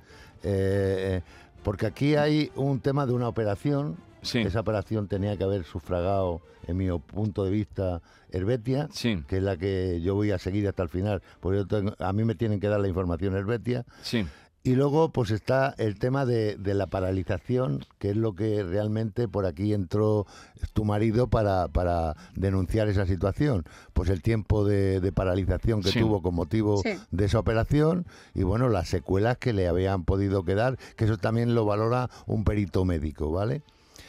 Eh, 0.44 1.22
porque 1.64 1.86
aquí 1.88 2.16
hay 2.16 2.52
un 2.56 2.80
tema 2.80 3.06
de 3.06 3.14
una 3.14 3.28
operación. 3.28 3.98
Sí. 4.22 4.40
Esa 4.40 4.60
operación 4.62 5.08
tenía 5.08 5.38
que 5.38 5.44
haber 5.44 5.64
sufragado, 5.64 6.42
en 6.68 6.78
mi 6.78 6.90
punto 7.00 7.44
de 7.46 7.52
vista, 7.52 8.02
Herbetia, 8.32 8.90
Sí, 8.92 9.24
que 9.28 9.38
es 9.38 9.44
la 9.44 9.56
que 9.58 10.02
yo 10.02 10.16
voy 10.16 10.32
a 10.32 10.38
seguir 10.40 10.68
hasta 10.68 10.84
el 10.84 10.90
final, 10.90 11.22
porque 11.40 11.60
yo 11.60 11.68
tengo- 11.68 11.96
a 12.00 12.12
mí 12.14 12.24
me 12.26 12.36
tienen 12.36 12.60
que 12.60 12.68
dar 12.68 12.80
la 12.80 12.88
información 12.88 13.36
Herbetia. 13.36 13.86
sí. 14.02 14.26
Y 14.64 14.76
luego 14.76 15.14
pues 15.14 15.32
está 15.32 15.74
el 15.78 15.98
tema 15.98 16.26
de, 16.26 16.58
de 16.58 16.74
la 16.74 16.88
paralización, 16.88 17.86
que 18.00 18.10
es 18.10 18.18
lo 18.18 18.36
que 18.36 18.64
realmente 18.64 19.30
por 19.30 19.46
aquí 19.46 19.74
entró 19.74 20.26
tu 20.74 20.84
marido 20.84 21.28
para, 21.30 21.70
para 21.70 22.18
denunciar 22.36 22.90
esa 22.90 23.06
situación. 23.06 23.64
Pues 23.94 24.10
el 24.10 24.22
tiempo 24.22 24.66
de, 24.66 25.00
de 25.00 25.12
paralización 25.14 25.82
que 25.82 25.92
Sí. 25.92 26.00
tuvo 26.02 26.22
con 26.22 26.36
motivo 26.36 26.82
Sí. 26.84 26.96
de 27.12 27.26
esa 27.26 27.40
operación 27.40 28.06
y 28.36 28.44
bueno, 28.44 28.68
las 28.68 28.90
secuelas 28.90 29.38
que 29.38 29.54
le 29.54 29.70
habían 29.70 30.04
podido 30.04 30.44
quedar, 30.44 30.78
que 30.98 31.06
eso 31.06 31.18
también 31.18 31.56
lo 31.56 31.64
valora 31.64 32.10
un 32.26 32.44
perito 32.44 32.84
médico, 32.84 33.32
¿vale? 33.32 33.62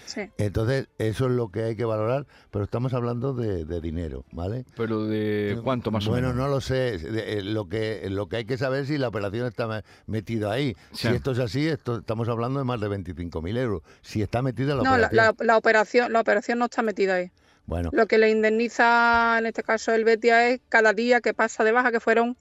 Sí. 0.08 0.22
Entonces, 0.38 0.88
eso 0.96 1.26
es 1.26 1.32
lo 1.32 1.50
que 1.50 1.62
hay 1.64 1.76
que 1.76 1.84
valorar, 1.84 2.26
pero 2.50 2.64
estamos 2.64 2.94
hablando 2.94 3.34
de, 3.34 3.66
de 3.66 3.80
dinero, 3.82 4.24
¿vale? 4.32 4.64
Pero 4.74 5.04
de 5.04 5.60
cuánto 5.62 5.90
más 5.90 6.06
bueno, 6.06 6.28
o 6.28 6.30
menos. 6.32 6.46
no 6.46 6.50
lo 6.50 6.62
sé. 6.62 6.96
De- 6.96 7.34
eh, 7.38 7.42
Lo 7.42 7.68
que, 7.68 8.08
lo 8.08 8.26
que 8.26 8.36
hay 8.36 8.44
que 8.46 8.56
saber 8.56 8.82
es 8.82 8.88
si 8.88 8.96
la 8.96 9.08
operación 9.08 9.46
está 9.46 9.66
me- 9.66 9.82
metida 10.06 10.50
ahí. 10.50 10.74
Sí. 10.92 11.08
Si 11.08 11.14
esto 11.14 11.32
es 11.32 11.38
así, 11.40 11.66
esto, 11.68 11.98
estamos 11.98 12.26
hablando 12.30 12.58
de 12.58 12.64
más 12.64 12.80
de 12.80 12.88
25.000 12.88 13.58
euros. 13.58 13.82
Si 14.00 14.22
está 14.22 14.40
metida 14.40 14.74
la 14.74 14.82
No, 14.82 14.92
operación. 14.92 15.16
la- 15.16 15.34
la 15.44 15.56
operación, 15.58 16.12
la 16.12 16.20
operación 16.20 16.58
no 16.58 16.64
está 16.64 16.80
metida 16.82 17.16
ahí. 17.16 17.30
Bueno, 17.66 17.90
Lo 17.92 18.06
que 18.06 18.16
le 18.16 18.30
indemniza, 18.30 19.36
en 19.38 19.44
este 19.44 19.62
caso, 19.62 19.92
el 19.92 20.04
Betia 20.04 20.48
es 20.48 20.60
cada 20.70 20.94
día 20.94 21.20
que 21.20 21.34
pasa 21.34 21.64
de 21.64 21.72
baja, 21.72 21.92
que 21.92 22.00
fueron 22.00 22.38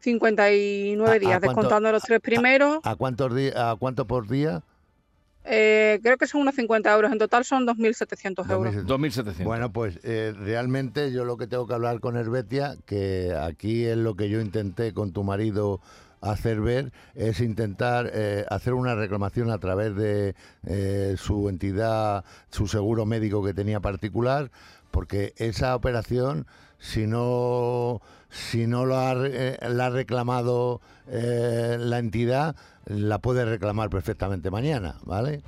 59 0.00 1.08
¿A- 1.10 1.14
a 1.14 1.18
días, 1.18 1.30
cuánto- 1.40 1.48
descontando 1.60 1.92
los 1.92 2.02
tres 2.02 2.20
primeros. 2.20 2.78
¿a 2.82 2.96
cuántos 2.96 3.34
días, 3.34 3.54
a 3.56 3.76
cuánto 3.78 4.06
por 4.06 4.28
día? 4.28 4.62
Eh, 5.44 6.00
creo 6.02 6.16
que 6.16 6.26
son 6.26 6.42
unos 6.42 6.54
50 6.54 6.94
euros. 6.94 7.12
En 7.12 7.18
total 7.18 7.44
son 7.44 7.66
2.700 7.66 8.50
euros. 8.50 8.74
2.700. 8.74 9.44
Bueno, 9.44 9.72
pues 9.72 9.98
eh, 10.02 10.34
realmente 10.36 11.12
yo 11.12 11.24
lo 11.24 11.36
que 11.36 11.46
tengo 11.46 11.66
que 11.66 11.74
hablar 11.74 12.00
con 12.00 12.16
Herbetia, 12.16 12.76
que 12.86 13.34
aquí 13.38 13.84
es 13.84 13.96
lo 13.96 14.14
que 14.14 14.28
yo 14.28 14.40
intenté 14.40 14.92
con 14.92 15.12
tu 15.12 15.24
marido 15.24 15.80
hacer 16.22 16.60
ver, 16.60 16.92
es 17.14 17.40
intentar 17.40 18.10
eh, 18.14 18.46
hacer 18.48 18.74
una 18.74 18.94
reclamación 18.94 19.50
a 19.50 19.58
través 19.58 19.94
de 19.96 20.34
eh, 20.64 21.16
su 21.18 21.48
entidad, 21.48 22.24
su 22.48 22.68
seguro 22.68 23.04
médico 23.04 23.44
que 23.44 23.52
tenía 23.52 23.80
particular, 23.80 24.50
porque 24.92 25.34
esa 25.36 25.74
operación, 25.74 26.46
si 26.78 27.08
no, 27.08 28.00
si 28.32 28.66
no 28.66 28.84
lo 28.86 28.96
ha, 28.96 29.14
re- 29.14 29.30
eh, 29.54 29.58
la 29.68 29.86
ha 29.86 29.90
reclamado 29.90 30.80
eh, 31.06 31.76
la 31.78 31.98
entidad, 31.98 32.56
la 32.86 33.18
puede 33.20 33.44
reclamar 33.44 33.90
perfectamente 33.90 34.50
mañana, 34.50 34.96
¿vale? 35.04 35.42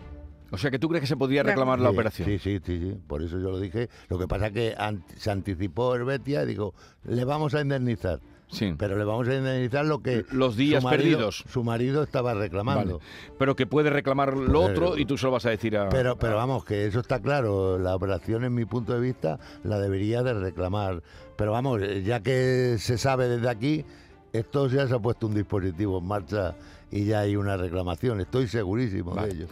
O 0.50 0.58
sea 0.58 0.70
que 0.70 0.78
tú 0.78 0.88
crees 0.88 1.00
que 1.00 1.06
se 1.08 1.16
podía 1.16 1.42
reclamar 1.42 1.80
la 1.80 1.90
operación. 1.90 2.28
Sí, 2.28 2.38
sí, 2.38 2.60
sí, 2.64 2.78
sí, 2.78 2.96
por 3.08 3.22
eso 3.22 3.40
yo 3.40 3.50
lo 3.50 3.58
dije. 3.58 3.88
Lo 4.08 4.18
que 4.18 4.28
pasa 4.28 4.48
es 4.48 4.52
que 4.52 4.74
an- 4.78 5.02
se 5.16 5.30
anticipó 5.32 5.96
Herbetia 5.96 6.44
y 6.44 6.46
dijo, 6.46 6.74
le 7.04 7.24
vamos 7.24 7.54
a 7.54 7.60
indemnizar, 7.62 8.20
Sí. 8.48 8.72
pero 8.78 8.96
le 8.96 9.02
vamos 9.02 9.26
a 9.26 9.34
indemnizar 9.34 9.84
lo 9.84 10.00
que 10.00 10.24
Los 10.30 10.54
días 10.56 10.82
su 10.82 10.88
marido- 10.88 11.02
perdidos. 11.18 11.44
Su 11.50 11.64
marido 11.64 12.04
estaba 12.04 12.34
reclamando. 12.34 12.98
Vale. 12.98 13.10
Pero 13.36 13.56
que 13.56 13.66
puede 13.66 13.90
reclamar 13.90 14.36
lo 14.36 14.60
Pues, 14.60 14.70
otro 14.70 14.96
y 14.98 15.06
tú 15.06 15.18
se 15.18 15.26
lo 15.26 15.32
vas 15.32 15.46
a 15.46 15.50
decir 15.50 15.76
a. 15.76 15.88
Pero, 15.88 16.16
pero 16.18 16.36
vamos, 16.36 16.64
que 16.64 16.86
eso 16.86 17.00
está 17.00 17.18
claro. 17.20 17.76
La 17.78 17.96
operación, 17.96 18.44
en 18.44 18.54
mi 18.54 18.64
punto 18.64 18.92
de 18.94 19.00
vista, 19.00 19.40
la 19.64 19.80
debería 19.80 20.22
de 20.22 20.34
reclamar. 20.34 21.02
Pero 21.36 21.52
vamos, 21.52 21.80
ya 22.04 22.20
que 22.20 22.76
se 22.78 22.98
sabe 22.98 23.28
desde 23.28 23.48
aquí, 23.48 23.84
esto 24.32 24.68
ya 24.68 24.86
se 24.86 24.94
ha 24.94 24.98
puesto 24.98 25.26
un 25.26 25.34
dispositivo 25.34 25.98
en 25.98 26.06
marcha 26.06 26.54
y 26.90 27.06
ya 27.06 27.20
hay 27.20 27.34
una 27.36 27.56
reclamación. 27.56 28.20
Estoy 28.20 28.46
segurísimo 28.46 29.14
de 29.16 29.30
ello. 29.30 29.46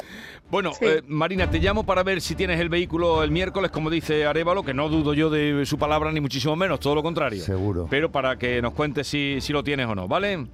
Bueno, 0.51 0.73
eh, 0.81 1.03
Marina, 1.09 1.51
te 1.51 1.59
llamo 1.59 1.85
para 1.85 2.03
ver 2.03 2.21
si 2.21 2.35
tienes 2.35 2.61
el 2.61 2.69
vehículo 2.69 3.23
el 3.25 3.31
miércoles, 3.31 3.71
como 3.71 3.91
dice 3.91 4.27
Arevalo, 4.27 4.63
que 4.63 4.75
no 4.75 4.89
dudo 4.89 5.15
yo 5.15 5.29
de 5.29 5.65
su 5.67 5.79
palabra, 5.79 6.13
ni 6.13 6.21
muchísimo 6.21 6.55
menos, 6.55 6.79
todo 6.79 6.95
lo 6.95 7.03
contrario. 7.03 7.43
Seguro. 7.43 7.87
Pero 7.91 8.13
para 8.13 8.37
que 8.37 8.63
nos 8.63 8.75
cuentes 8.75 9.09
si, 9.09 9.39
si 9.41 9.53
lo 9.53 9.65
tienes 9.65 9.87
o 9.87 9.95
no, 9.95 10.07
¿vale? 10.07 10.47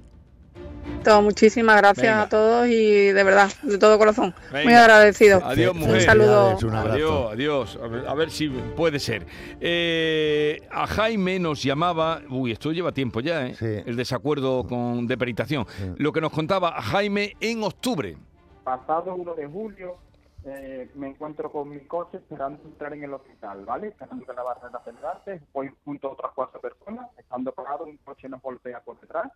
Todo, 1.03 1.21
muchísimas 1.21 1.77
gracias 1.77 2.15
a 2.15 2.29
todos 2.29 2.67
y 2.67 3.11
de 3.11 3.23
verdad, 3.23 3.49
de 3.63 3.77
todo 3.77 3.97
corazón. 3.97 4.33
Muy 4.51 4.73
agradecido. 4.73 5.41
Adiós, 5.43 5.75
mujer. 5.75 5.95
Un 5.95 6.01
saludo. 6.01 6.57
adiós, 6.75 7.31
adiós. 7.33 7.79
A 8.07 8.13
ver, 8.13 8.29
si 8.29 8.49
puede 8.49 8.99
ser. 8.99 9.25
Eh, 9.61 10.61
a 10.71 10.87
Jaime 10.87 11.39
nos 11.39 11.63
llamaba, 11.63 12.21
uy, 12.29 12.51
esto 12.51 12.71
lleva 12.71 12.91
tiempo 12.91 13.21
ya, 13.21 13.47
¿eh? 13.47 13.83
El 13.85 13.95
desacuerdo 13.95 14.65
con 14.67 15.07
de 15.07 15.17
peritación. 15.17 15.65
Lo 15.97 16.11
que 16.11 16.21
nos 16.21 16.31
contaba 16.31 16.81
Jaime 16.81 17.35
en 17.39 17.63
octubre. 17.63 18.17
Pasado 18.63 19.15
1 19.15 19.35
de 19.35 19.47
julio, 19.47 19.97
eh, 20.45 20.89
me 20.95 21.07
encuentro 21.07 21.51
con 21.51 21.69
mi 21.69 21.79
coche 21.81 22.17
esperando 22.17 22.61
entrar 22.63 22.93
en 22.93 23.03
el 23.03 23.13
hospital, 23.13 23.65
¿vale? 23.65 23.87
Esperando 23.87 24.25
que 24.25 24.33
la 24.33 24.43
barrera 24.43 24.81
se 25.25 25.41
voy 25.53 25.71
junto 25.83 26.09
a 26.09 26.11
otras 26.11 26.31
cuatro 26.35 26.59
personas, 26.61 27.07
estando 27.17 27.51
parado, 27.51 27.85
un 27.85 27.97
coche 27.97 28.29
nos 28.29 28.41
golpea 28.41 28.81
por 28.81 28.99
detrás 28.99 29.31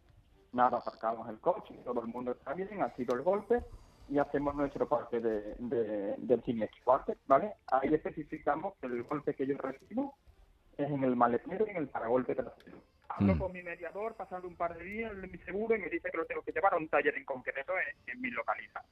nada, 0.53 0.77
aparcamos 0.77 1.27
el 1.29 1.39
coche, 1.39 1.75
todo 1.83 2.01
el 2.01 2.07
mundo 2.07 2.31
está 2.31 2.53
bien, 2.53 2.81
ha 2.81 2.95
sido 2.95 3.15
el 3.15 3.21
golpe 3.21 3.63
y 4.09 4.19
hacemos 4.19 4.55
nuestro 4.55 4.87
parte 4.87 5.19
de, 5.19 5.55
del 6.17 6.43
siniestro, 6.43 7.03
¿vale? 7.27 7.53
Ahí 7.67 7.93
especificamos 7.93 8.75
que 8.79 8.87
el 8.87 9.03
golpe 9.03 9.33
que 9.33 9.45
yo 9.45 9.57
recibo 9.57 10.15
es 10.77 10.89
en 10.89 11.03
el 11.03 11.15
maletero 11.15 11.65
y 11.67 11.71
en 11.71 11.77
el 11.77 11.87
paragolpe 11.87 12.35
trasero. 12.35 12.77
Hablo 13.09 13.35
mm. 13.35 13.39
con 13.39 13.51
mi 13.51 13.61
mediador, 13.61 14.15
pasando 14.15 14.47
un 14.47 14.55
par 14.55 14.77
de 14.77 14.83
días 14.83 15.15
de 15.15 15.27
mi 15.27 15.37
seguro 15.39 15.75
y 15.75 15.79
me 15.79 15.89
dice 15.89 16.09
que 16.09 16.17
lo 16.17 16.25
tengo 16.25 16.41
que 16.41 16.51
llevar 16.51 16.73
a 16.73 16.77
un 16.77 16.89
taller 16.89 17.15
en 17.15 17.25
concreto 17.25 17.73
en, 17.73 18.11
en 18.11 18.21
mi 18.21 18.29
localidad 18.31 18.83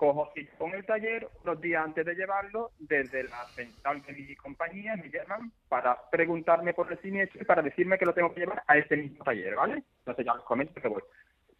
cojo 0.00 0.30
cita 0.34 0.56
con 0.56 0.72
el 0.72 0.86
taller, 0.86 1.28
los 1.44 1.60
días 1.60 1.84
antes 1.84 2.06
de 2.06 2.14
llevarlo, 2.14 2.70
desde 2.78 3.24
la 3.24 3.44
central 3.54 4.00
de 4.00 4.14
mi 4.14 4.34
compañía 4.34 4.96
me 4.96 5.10
llaman 5.10 5.52
para 5.68 5.94
preguntarme 6.10 6.72
por 6.72 6.90
el 6.90 6.98
siniestro 7.02 7.42
y 7.42 7.44
para 7.44 7.60
decirme 7.60 7.98
que 7.98 8.06
lo 8.06 8.14
tengo 8.14 8.32
que 8.32 8.40
llevar 8.40 8.62
a 8.66 8.78
ese 8.78 8.96
mismo 8.96 9.22
taller, 9.22 9.54
¿vale? 9.56 9.82
Entonces 9.98 10.24
ya 10.24 10.34
les 10.34 10.44
comento 10.44 10.80
que 10.80 10.88
voy. 10.88 11.02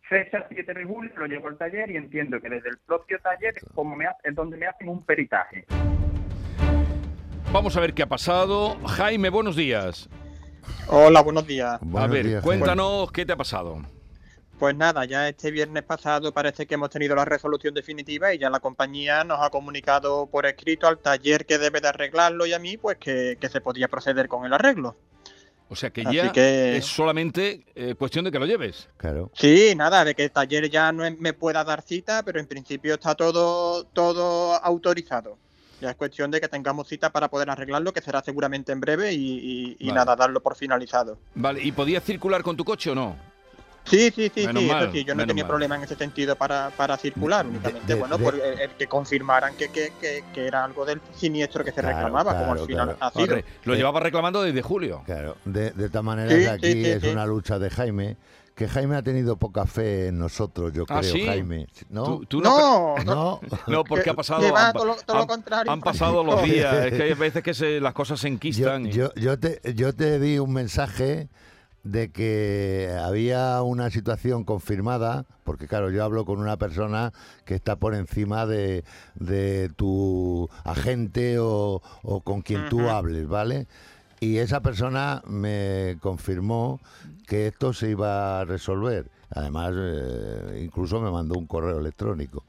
Fecha 0.09 0.47
7 0.49 0.73
de 0.73 0.85
julio, 0.85 1.12
lo 1.16 1.26
llevo 1.26 1.49
al 1.49 1.59
taller 1.59 1.90
y 1.90 1.97
entiendo 1.97 2.40
que 2.40 2.49
desde 2.49 2.70
el 2.70 2.78
propio 2.78 3.18
taller 3.20 3.59
es, 3.59 3.64
como 3.75 3.94
me 3.94 4.06
es 4.25 4.35
donde 4.35 4.56
me 4.56 4.66
hacen 4.66 4.88
un 4.88 5.04
peritaje. 5.04 5.66
Vamos 7.52 7.76
a 7.76 7.80
ver 7.80 7.92
qué 7.92 8.04
ha 8.04 8.09
pasado. 8.09 8.78
Jaime, 8.87 9.28
buenos 9.28 9.54
días. 9.54 10.09
Hola, 10.88 11.20
buenos 11.20 11.47
días. 11.47 11.78
a 11.94 12.06
ver, 12.06 12.40
cuéntanos 12.40 13.12
qué 13.12 13.26
te 13.26 13.32
ha 13.35 13.37
pasado. 13.37 13.82
Pues 14.61 14.76
nada, 14.76 15.07
ya 15.07 15.26
este 15.26 15.50
viernes 15.50 15.85
pasado 15.85 16.35
parece 16.35 16.67
que 16.67 16.75
hemos 16.75 16.90
tenido 16.90 17.17
la 17.17 17.25
resolución 17.25 17.73
definitiva 17.73 18.35
y 18.35 18.38
ya 18.38 18.50
la 18.50 18.61
compañía 18.61 19.25
nos 19.25 19.40
ha 19.40 19.49
comunicado 19.49 20.26
por 20.26 20.45
escrito 20.45 20.87
al 20.87 20.99
taller 20.99 21.47
que 21.47 21.57
debe 21.57 21.81
de 21.81 21.88
arreglarlo 21.88 22.45
y 22.45 22.52
a 22.52 22.59
mí 22.59 22.76
pues 22.76 22.99
que, 22.99 23.38
se 23.40 23.61
podía 23.62 23.88
proceder 23.88 24.29
con 24.29 24.45
el 24.45 24.52
arreglo. 24.52 24.97
O 25.71 25.76
sea 25.76 25.88
que 25.88 26.05
ya 26.05 26.31
es 26.35 26.85
solamente 26.85 27.64
eh, 27.75 27.95
cuestión 27.95 28.26
de 28.26 28.31
que 28.31 28.38
lo 28.38 28.45
lleves. 28.45 28.90
Claro. 28.99 29.31
Sí, 29.33 29.73
nada, 29.75 30.05
de 30.05 30.14
que 30.14 30.25
el 30.25 30.31
taller 30.31 30.69
ya 30.69 30.93
no 30.93 31.11
me 31.19 31.33
pueda 31.33 31.64
dar 31.64 31.81
cita, 31.81 32.23
pero 32.23 32.38
en 32.38 32.47
principio 32.47 32.93
está 32.93 33.14
todo, 33.14 33.85
todo 33.85 34.62
autorizado. 34.62 35.38
Ya 35.81 35.88
es 35.88 35.97
cuestión 35.97 36.31
de 36.31 36.38
que 36.38 36.49
tengamos 36.49 36.87
cita 36.87 37.09
para 37.09 37.31
poder 37.31 37.49
arreglarlo, 37.49 37.95
que 37.95 38.02
será 38.02 38.23
seguramente 38.23 38.73
en 38.73 38.81
breve 38.81 39.14
y, 39.14 39.90
nada, 39.95 40.17
darlo 40.17 40.43
por 40.43 40.55
finalizado. 40.55 41.19
Vale, 41.35 41.62
¿y 41.62 41.73
podías 41.73 42.05
circular 42.05 42.43
con 42.43 42.59
tu 42.59 42.64
coche 42.67 42.90
o 42.90 42.95
no? 42.95 43.29
Sí, 43.84 44.10
sí, 44.14 44.30
sí, 44.32 44.46
sí, 44.46 44.70
eso 44.70 44.92
sí, 44.92 45.04
yo 45.04 45.14
no 45.14 45.26
tenía 45.26 45.46
problema 45.46 45.76
en 45.76 45.82
ese 45.82 45.96
sentido 45.96 46.37
para, 46.37 46.70
para 46.70 46.96
circular, 46.96 47.46
únicamente, 47.46 47.94
bueno, 47.94 48.18
por 48.18 48.34
el, 48.34 48.70
que 48.70 48.87
confirmaran 48.87 49.56
que, 49.56 49.68
que, 49.70 49.92
que, 50.00 50.46
era 50.46 50.64
algo 50.64 50.84
del 50.84 51.00
siniestro 51.14 51.64
que 51.64 51.72
se 51.72 51.82
reclamaba, 51.82 52.38
como 52.38 52.52
al 52.52 52.66
final 52.66 52.96
ha 53.00 53.10
sido. 53.10 53.37
lo 53.64 53.75
llevaba 53.75 54.00
reclamando 54.00 54.42
desde 54.42 54.62
julio. 54.62 55.02
Claro, 55.04 55.37
de, 55.44 55.70
de 55.70 55.88
tal 55.88 56.04
manera 56.04 56.28
que 56.28 56.49
aquí 56.49 56.84
es 56.87 57.02
una 57.04 57.26
lucha 57.26 57.58
de 57.58 57.70
Jaime, 57.70 58.16
que 58.60 58.68
Jaime 58.68 58.96
ha 58.96 59.02
tenido 59.02 59.37
poca 59.37 59.64
fe 59.64 60.08
en 60.08 60.18
nosotros, 60.18 60.70
yo 60.75 60.84
¿Ah, 60.90 61.00
creo, 61.00 61.26
Jaime. 61.26 61.66
¿No? 61.88 62.20
no, 62.30 62.94
no, 63.06 63.40
no, 63.66 63.84
porque 63.84 64.10
ha 64.10 64.14
pasado. 64.14 64.42
todo, 65.06 65.18
lo, 65.18 65.26
contrario. 65.26 65.72
Han 65.72 65.80
pasado 65.80 66.22
los 66.22 66.42
días. 66.42 66.87
es 66.87 66.92
que 66.92 67.02
hay 67.04 67.14
veces 67.32 67.42
que 67.42 67.80
las 67.80 67.94
cosas 67.94 68.20
se 68.20 68.28
enquistan. 68.28 68.84
Yo, 68.90 69.14
yo, 69.14 69.38
te, 69.38 69.60
yo 69.75 69.94
te 69.94 70.20
di 70.20 70.38
un 70.38 70.52
mensaje 70.52 71.30
de 71.82 72.10
que 72.10 72.94
había 73.02 73.62
una 73.62 73.90
situación 73.90 74.44
confirmada, 74.44 75.25
porque 75.44 75.66
claro, 75.66 75.90
yo 75.90 76.04
hablo 76.04 76.25
con 76.25 76.38
una 76.38 76.56
persona 76.56 77.12
que 77.44 77.54
está 77.54 77.76
por 77.76 77.94
encima 77.94 78.46
de, 78.46 78.84
de 79.14 79.70
tu 79.76 80.49
agente 80.64 81.37
o, 81.38 81.80
con 82.25 82.42
quien 82.42 82.68
tú 82.68 82.88
hables, 82.88 83.26
¿vale? 83.26 83.66
Y 84.20 84.37
esa 84.37 84.60
persona 84.60 85.22
me 85.26 85.96
confirmó 86.00 86.80
que 87.26 87.46
esto 87.46 87.72
se 87.72 87.90
iba 87.90 88.40
a 88.40 88.44
resolver. 88.44 89.10
Además, 89.30 89.72
eh, 89.76 90.60
incluso 90.62 91.00
me 91.00 91.10
mandó 91.10 91.38
un 91.38 91.46
correo 91.46 91.78
electrónico. 91.78 92.44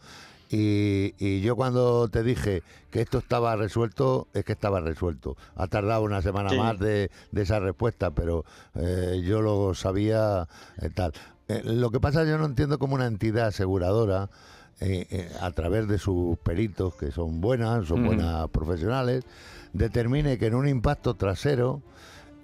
Y, 0.53 1.41
yo 1.41 1.55
cuando 1.55 2.10
te 2.10 2.24
dije 2.24 2.62
que 2.89 3.01
esto 3.01 3.20
estaba 3.20 3.55
resuelto, 3.55 4.27
es 4.34 4.43
que 4.43 4.51
estaba 4.51 4.81
resuelto. 4.81 5.38
Ha 5.55 5.67
tardado 5.67 6.03
una 6.03 6.22
semana 6.22 6.53
más 6.53 6.77
de, 6.77 7.10
esa 7.34 7.60
respuesta, 7.60 8.12
pero 8.12 8.43
eh, 8.75 9.22
yo 9.24 9.41
lo 9.41 9.74
sabía 9.74 10.48
eh, 10.81 10.89
tal. 10.89 11.13
Eh, 11.48 11.62
lo 11.63 11.89
que 11.89 12.01
pasa, 12.01 12.25
yo 12.25 12.38
no 12.38 12.46
entiendo 12.46 12.79
cómo 12.79 12.96
una 12.96 13.08
entidad 13.08 13.48
aseguradora, 13.48 14.29
a 15.41 15.51
través 15.51 15.88
de 15.88 16.00
sus 16.00 16.39
peritos, 16.39 16.96
que 16.96 17.12
son 17.12 17.39
buenas, 17.39 17.86
son 17.86 18.03
buenas 18.03 18.50
profesionales, 18.50 19.24
determine 19.74 20.39
que 20.39 20.48
en 20.48 20.55
un 20.55 20.67
impacto 20.67 21.13
trasero 21.13 21.84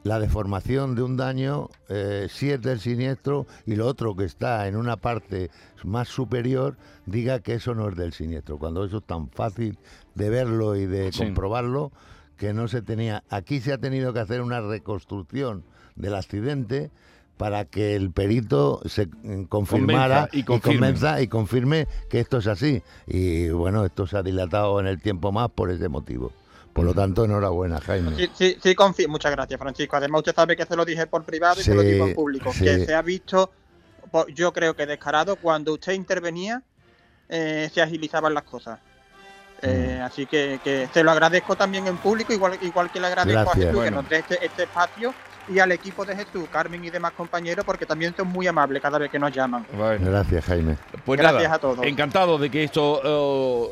la 0.08 0.20
deformación 0.20 0.96
de 0.96 1.04
un 1.04 1.18
daño 1.18 1.70
eh, 1.90 2.28
si 2.30 2.50
es 2.50 2.62
del 2.62 2.80
siniestro 2.80 3.46
y 3.66 3.76
lo 3.76 3.86
otro 3.88 4.16
que 4.16 4.24
está 4.24 4.68
en 4.68 4.78
una 4.78 4.96
parte 4.96 5.52
más 5.84 6.08
superior 6.08 6.78
diga 7.06 7.40
que 7.40 7.56
eso 7.56 7.76
no 7.76 7.90
es 7.90 7.96
del 7.96 8.14
siniestro, 8.14 8.58
cuando 8.58 8.86
eso 8.86 8.98
es 8.98 9.04
tan 9.04 9.30
fácil 9.30 9.78
de 10.16 10.30
verlo 10.30 10.76
y 10.76 10.86
de 10.86 11.12
comprobarlo 11.16 11.92
que 12.38 12.54
no 12.54 12.68
se 12.68 12.82
tenía. 12.82 13.24
Aquí 13.30 13.60
se 13.60 13.74
ha 13.74 13.78
tenido 13.78 14.14
que 14.14 14.20
hacer 14.20 14.42
una 14.42 14.62
reconstrucción 14.62 15.64
del 15.96 16.16
accidente 16.16 16.90
para 17.36 17.66
que 17.66 17.96
el 17.96 18.12
perito 18.12 18.82
se 18.86 19.08
mm, 19.08 19.44
confirmara 19.44 20.30
y, 20.32 20.44
convenza 20.44 21.22
y 21.22 21.28
confirme 21.28 21.88
que 22.10 22.20
esto 22.20 22.38
es 22.38 22.48
así. 22.48 22.82
Y 23.06 23.50
bueno, 23.50 23.86
esto 23.86 24.08
se 24.08 24.18
ha 24.18 24.24
dilatado 24.24 24.80
en 24.80 24.88
el 24.88 25.02
tiempo 25.02 25.32
más 25.32 25.50
por 25.52 25.70
ese 25.70 25.90
motivo. 25.90 26.32
Por 26.78 26.86
lo 26.86 26.94
tanto, 26.94 27.26
enhorabuena, 27.26 27.82
Jaime. 27.82 28.16
Sí, 28.16 28.30
sí, 28.36 28.58
sí 28.62 28.76
confío. 28.76 29.10
Muchas 29.10 29.32
gracias, 29.32 29.60
Francisco. 29.60 29.96
Además, 29.96 30.20
usted 30.20 30.36
sabe 30.36 30.56
que 30.56 30.64
se 30.64 30.76
lo 30.76 30.86
dije 30.86 31.08
por 31.08 31.24
privado 31.24 31.60
y 31.60 31.64
se 31.64 31.74
lo 31.74 31.82
digo 31.82 32.06
en 32.06 32.14
público. 32.14 32.52
Que 32.52 32.86
se 32.86 32.94
ha 32.94 33.02
visto, 33.02 33.52
yo 34.36 34.54
creo 34.54 34.76
que 34.76 34.86
descarado, 34.86 35.38
cuando 35.38 35.74
usted 35.74 35.94
intervenía, 35.94 36.62
eh, 37.30 37.68
se 37.74 37.82
agilizaban 37.82 38.36
las 38.36 38.44
cosas. 38.44 38.78
Eh, 39.64 39.98
mm. 40.00 40.04
Así 40.04 40.28
que, 40.28 40.60
que, 40.64 40.88
se 40.94 41.04
lo 41.04 41.10
agradezco 41.10 41.56
también 41.56 41.88
en 41.88 41.98
público, 41.98 42.32
igual, 42.32 42.60
igual 42.62 42.92
que 42.92 43.00
le 43.00 43.08
agradezco 43.08 43.50
a 43.50 43.56
Jesús 43.56 43.84
que 43.84 43.90
nos 43.90 44.08
dé 44.08 44.20
este, 44.20 44.46
este 44.46 44.64
espacio 44.64 45.16
y 45.50 45.60
al 45.60 45.72
equipo 45.72 46.06
de 46.06 46.16
Jesús, 46.16 46.48
Carmen 46.52 46.84
y 46.84 46.90
demás 46.90 47.14
compañeros, 47.14 47.64
porque 47.66 47.86
también 47.86 48.14
son 48.16 48.28
muy 48.28 48.48
amables 48.48 48.82
cada 48.82 48.98
vez 48.98 49.10
que 49.10 49.20
nos 49.20 49.32
llaman. 49.32 49.66
Gracias, 50.00 50.46
Jaime. 50.46 50.78
Pues 51.06 51.20
Gracias 51.20 51.52
a 51.52 51.60
todos. 51.60 51.86
Encantado 51.86 52.38
de 52.38 52.50
que 52.50 52.64
esto 52.64 53.02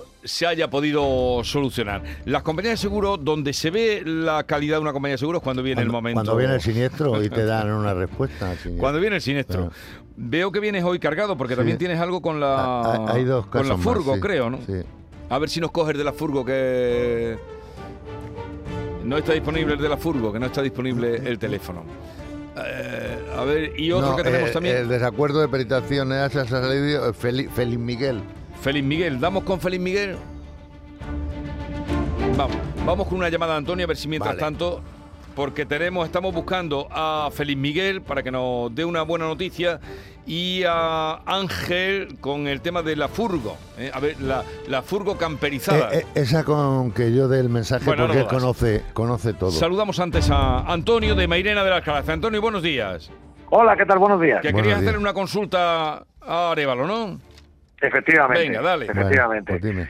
eh, 0.01 0.03
se 0.24 0.48
haya 0.48 0.70
podido 0.70 1.41
solucionar. 1.44 2.01
Las 2.25 2.44
compañías 2.44 2.74
de 2.74 2.77
seguro, 2.77 3.17
donde 3.17 3.53
se 3.53 3.70
ve 3.70 4.03
la 4.05 4.44
calidad 4.44 4.77
de 4.77 4.82
una 4.82 4.94
compañía 4.94 5.13
de 5.13 5.20
seguros 5.20 5.41
cuando 5.41 5.63
viene 5.63 5.82
el 5.82 5.89
momento. 5.89 6.17
Cuando 6.17 6.36
viene 6.36 6.55
el 6.55 6.62
siniestro 6.62 7.22
y 7.24 7.29
te 7.29 7.46
dan 7.46 7.72
una 7.72 7.94
respuesta. 7.94 8.53
Cuando 8.77 9.00
viene 9.00 9.17
el 9.17 9.22
siniestro. 9.22 9.72
Veo 10.17 10.50
que 10.50 10.62
vienes 10.62 10.84
hoy 10.86 10.98
cargado 10.98 11.36
porque 11.36 11.58
también 11.58 11.77
tienes 11.77 12.00
algo 12.00 12.22
con 12.22 12.39
la, 12.39 13.05
hay, 13.08 13.25
dos 13.25 13.48
con 13.48 13.67
la 13.67 13.77
furgo, 13.77 14.17
creo, 14.20 14.50
¿no? 14.50 14.60
A 15.29 15.39
ver 15.39 15.50
si 15.50 15.60
nos 15.60 15.72
coges 15.72 15.98
de 15.98 16.03
la 16.03 16.13
furgo 16.13 16.46
que 16.46 17.38
no 19.05 19.17
está 19.17 19.33
disponible 19.33 19.74
el 19.74 19.81
de 19.81 19.89
la 19.89 19.97
furgo, 19.97 20.33
que 20.33 20.39
no 20.39 20.47
está 20.47 20.62
disponible 20.62 21.15
el 21.15 21.38
teléfono. 21.38 21.83
Eh, 22.57 23.33
a 23.38 23.43
ver, 23.43 23.79
y 23.79 23.91
otro 23.91 24.15
que 24.15 24.24
tenemos 24.24 24.50
eh, 24.50 24.53
también. 24.53 24.77
El 24.77 24.88
desacuerdo 24.89 25.41
de 25.41 25.47
peritación 25.47 26.12
ha 26.12 26.29
salido 26.29 27.13
Félix, 27.13 27.77
Miguel. 27.77 28.21
Félix 28.62 28.85
Miguel, 28.85 29.19
¿damos 29.19 29.43
con 29.43 29.59
Félix 29.59 29.83
Miguel? 29.83 30.15
Vamos, 32.38 32.57
vamos 32.85 33.07
con 33.07 33.17
una 33.17 33.29
llamada 33.29 33.53
a 33.53 33.57
Antonio 33.57 33.85
a 33.85 33.88
ver 33.88 33.97
si 33.97 34.07
mientras 34.07 34.38
tanto 34.38 34.81
porque 35.35 35.65
tenemos, 35.65 36.05
estamos 36.05 36.33
buscando 36.33 36.88
a 36.89 37.29
Félix 37.31 37.59
Miguel 37.59 38.01
para 38.01 38.24
que 38.24 38.31
nos 38.31 38.74
dé 38.74 38.85
una 38.85 39.01
buena 39.03 39.25
noticia 39.25 39.79
y 40.25 40.63
a 40.67 41.22
Ángel 41.25 42.17
con 42.20 42.48
el 42.48 42.62
tema 42.62 42.82
de 42.82 42.96
la 42.96 43.08
furgo. 43.08 43.58
¿eh? 43.77 43.91
A 43.94 44.00
ver, 44.00 44.15
la, 44.22 44.82
furgo 44.82 45.17
camperizada. 45.17 45.94
Eh, 45.94 46.00
eh, 46.00 46.05
esa 46.15 46.44
con 46.44 46.91
que 46.91 47.13
yo 47.13 47.27
dé 47.27 47.39
el 47.39 47.50
mensaje 47.50 47.86
porque 47.86 48.25
conoce, 48.25 48.84
conoce 48.94 49.34
todo. 49.34 49.51
Saludamos 49.51 50.00
antes 50.00 50.29
a 50.32 50.72
Antonio 50.72 51.15
de 51.15 51.27
Mairena 51.27 51.63
de 51.63 51.70
la 51.70 51.75
Alcalá. 51.77 52.03
Antonio, 52.08 52.41
buenos 52.41 52.63
días. 52.63 53.12
Hola, 53.50 53.75
¿qué 53.75 53.86
tal? 53.86 54.00
Buenos 54.00 54.20
días. 54.20 54.41
Que 54.41 54.53
querías 54.53 54.79
hacer 54.79 54.98
una 54.98 55.13
consulta 55.13 56.03
a 56.22 56.51
Arevalo, 56.51 56.88
¿no? 56.88 57.20
Efectivamente. 57.79 58.44
Venga, 58.44 58.62
dale. 58.62 58.86
Efectivamente. 58.86 59.60
Pues 59.60 59.88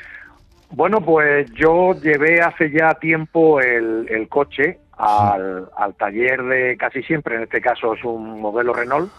bueno, 0.72 1.00
pues 1.02 1.50
yo 1.54 1.94
llevé 1.94 2.42
hace 2.42 2.72
ya 2.72 2.96
tiempo 2.96 3.62
el, 3.62 4.28
coche 4.30 4.80
al, 4.98 5.96
taller 5.98 6.44
de 6.44 6.78
casi 6.78 7.04
siempre, 7.04 7.36
en 7.36 7.44
este 7.44 7.62
caso 7.62 7.94
es 7.94 8.04
un 8.04 8.40
modelo 8.40 8.74
Renault, 8.74 9.12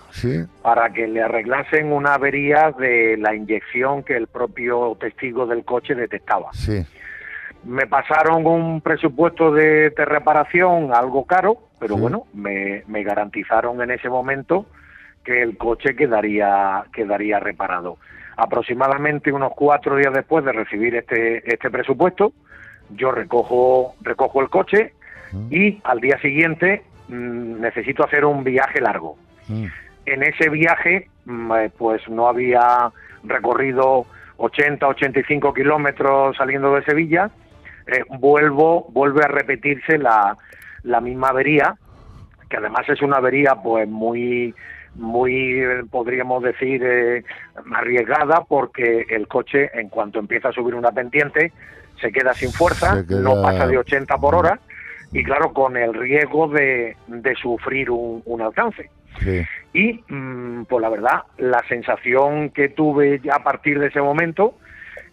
para 0.62 0.90
que 0.90 1.06
le 1.06 1.22
arreglasen 1.22 1.92
una 1.92 2.14
avería 2.14 2.72
de 2.72 3.16
la 3.18 3.34
inyección 3.34 4.02
que 4.02 4.16
el 4.16 4.26
propio 4.26 4.96
testigo 4.98 5.46
del 5.46 5.64
coche 5.64 5.94
detectaba. 5.94 6.52
Sí. 6.52 6.84
Me 7.64 7.86
pasaron 7.86 8.46
un 8.46 8.80
presupuesto 8.80 9.52
de, 9.52 9.92
reparación 9.96 10.94
algo 10.94 11.24
caro, 11.24 11.58
pero 11.78 11.96
bueno, 11.96 12.26
me, 12.32 12.84
me, 12.86 13.02
garantizaron 13.02 13.82
en 13.82 13.90
ese 13.90 14.08
momento 14.08 14.66
que 15.24 15.42
el 15.42 15.58
coche 15.58 15.96
quedaría, 15.96 16.84
quedaría 16.92 17.40
reparado. 17.40 17.98
Aproximadamente 18.36 19.32
unos 19.32 19.52
cuatro 19.56 19.96
días 19.96 20.12
después 20.12 20.44
de 20.44 20.52
recibir 20.52 20.94
este, 20.94 21.38
este 21.52 21.70
presupuesto, 21.70 22.32
yo 22.90 23.10
recojo, 23.10 23.94
recojo 24.00 24.40
el 24.40 24.48
coche 24.48 24.92
y 25.50 25.80
al 25.84 26.00
día 26.00 26.18
siguiente 26.20 26.82
mm, 27.08 27.60
necesito 27.60 28.04
hacer 28.04 28.24
un 28.24 28.44
viaje 28.44 28.80
largo. 28.80 29.16
En 30.06 30.22
ese 30.22 30.48
viaje, 30.48 31.08
mm, 31.24 31.52
eh, 31.52 31.70
pues 31.76 32.08
no 32.08 32.28
había 32.28 32.90
recorrido 33.24 34.06
80, 34.38 34.86
85 34.86 35.54
kilómetros 35.54 36.36
saliendo 36.36 36.74
de 36.74 36.84
Sevilla. 36.84 37.30
Eh, 37.86 38.02
vuelvo, 38.18 38.86
vuelve 38.90 39.24
a 39.24 39.28
repetirse 39.28 39.98
la, 39.98 40.36
la 40.82 41.00
misma 41.00 41.28
avería, 41.28 41.76
que 42.48 42.56
además 42.56 42.88
es 42.88 43.02
una 43.02 43.16
avería 43.16 43.56
pues 43.62 43.88
muy 43.88 44.54
muy 44.94 45.62
podríamos 45.90 46.42
decir 46.42 46.82
eh, 46.82 47.22
arriesgada 47.74 48.44
porque 48.48 49.04
el 49.10 49.28
coche 49.28 49.70
en 49.78 49.90
cuanto 49.90 50.18
empieza 50.18 50.48
a 50.48 50.52
subir 50.52 50.74
una 50.74 50.90
pendiente 50.90 51.52
se 52.00 52.12
queda 52.12 52.34
sin 52.34 52.50
fuerza, 52.50 53.02
no 53.08 53.42
pasa 53.42 53.66
de 53.66 53.78
80 53.78 54.16
por 54.18 54.34
hora 54.34 54.58
y 55.12 55.22
claro 55.22 55.52
con 55.52 55.76
el 55.76 55.94
riesgo 55.94 56.48
de, 56.48 56.96
de 57.06 57.34
sufrir 57.36 57.90
un, 57.90 58.22
un 58.24 58.42
alcance. 58.42 58.90
Y 59.72 60.04
mm, 60.08 60.64
pues 60.64 60.82
la 60.82 60.88
verdad, 60.88 61.22
la 61.38 61.62
sensación 61.68 62.50
que 62.50 62.68
tuve 62.68 63.20
a 63.32 63.42
partir 63.42 63.78
de 63.78 63.86
ese 63.88 64.00
momento 64.00 64.54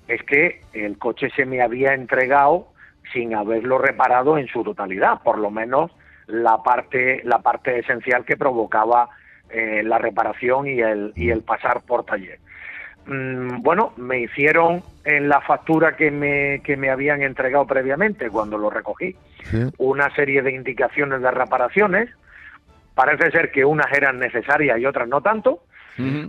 es 0.07 0.21
que 0.23 0.61
el 0.73 0.97
coche 0.97 1.29
se 1.35 1.45
me 1.45 1.61
había 1.61 1.93
entregado 1.93 2.67
sin 3.11 3.35
haberlo 3.35 3.77
reparado 3.77 4.37
en 4.37 4.47
su 4.47 4.63
totalidad, 4.63 5.21
por 5.23 5.37
lo 5.37 5.51
menos 5.51 5.91
la 6.27 6.63
parte, 6.63 7.21
la 7.23 7.39
parte 7.39 7.79
esencial 7.79 8.25
que 8.25 8.37
provocaba 8.37 9.09
eh, 9.49 9.83
la 9.83 9.97
reparación 9.97 10.67
y 10.67 10.79
el, 10.79 11.13
y 11.15 11.29
el 11.29 11.41
pasar 11.41 11.81
por 11.81 12.05
taller. 12.05 12.39
Mm, 13.05 13.61
bueno, 13.61 13.93
me 13.97 14.19
hicieron 14.21 14.81
en 15.03 15.27
la 15.27 15.41
factura 15.41 15.95
que 15.95 16.09
me, 16.11 16.61
que 16.63 16.77
me 16.77 16.89
habían 16.89 17.21
entregado 17.21 17.67
previamente 17.67 18.29
cuando 18.29 18.57
lo 18.57 18.69
recogí 18.69 19.15
una 19.77 20.13
serie 20.15 20.41
de 20.41 20.51
indicaciones 20.51 21.21
de 21.21 21.31
reparaciones. 21.31 22.09
Parece 22.95 23.31
ser 23.31 23.51
que 23.51 23.65
unas 23.65 23.91
eran 23.91 24.19
necesarias 24.19 24.79
y 24.79 24.85
otras 24.85 25.07
no 25.07 25.21
tanto, 25.21 25.63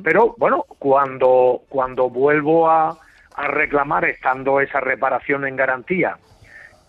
pero 0.02 0.35
bueno, 0.38 0.64
cuando, 0.78 1.62
cuando 1.68 2.11
vuelvo 2.11 2.71
a, 2.71 2.99
a 3.35 3.47
reclamar, 3.49 4.04
estando 4.04 4.61
esa 4.61 4.80
reparación 4.80 5.47
en 5.47 5.56
garantía, 5.56 6.18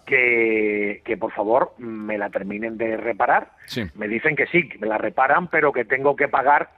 que, 0.06 1.02
que, 1.04 1.18
por 1.18 1.32
favor 1.32 1.74
me 1.78 2.18
la 2.18 2.30
terminen 2.30 2.78
de 2.78 2.96
reparar. 2.98 3.52
Me 3.96 4.08
dicen 4.08 4.36
que 4.36 4.46
sí, 4.48 4.70
que 4.70 4.78
me 4.78 4.88
la 4.88 4.98
reparan, 4.98 5.48
pero 5.48 5.72
que 5.72 5.84
tengo 5.84 6.16
que 6.16 6.28
pagar 6.28 6.70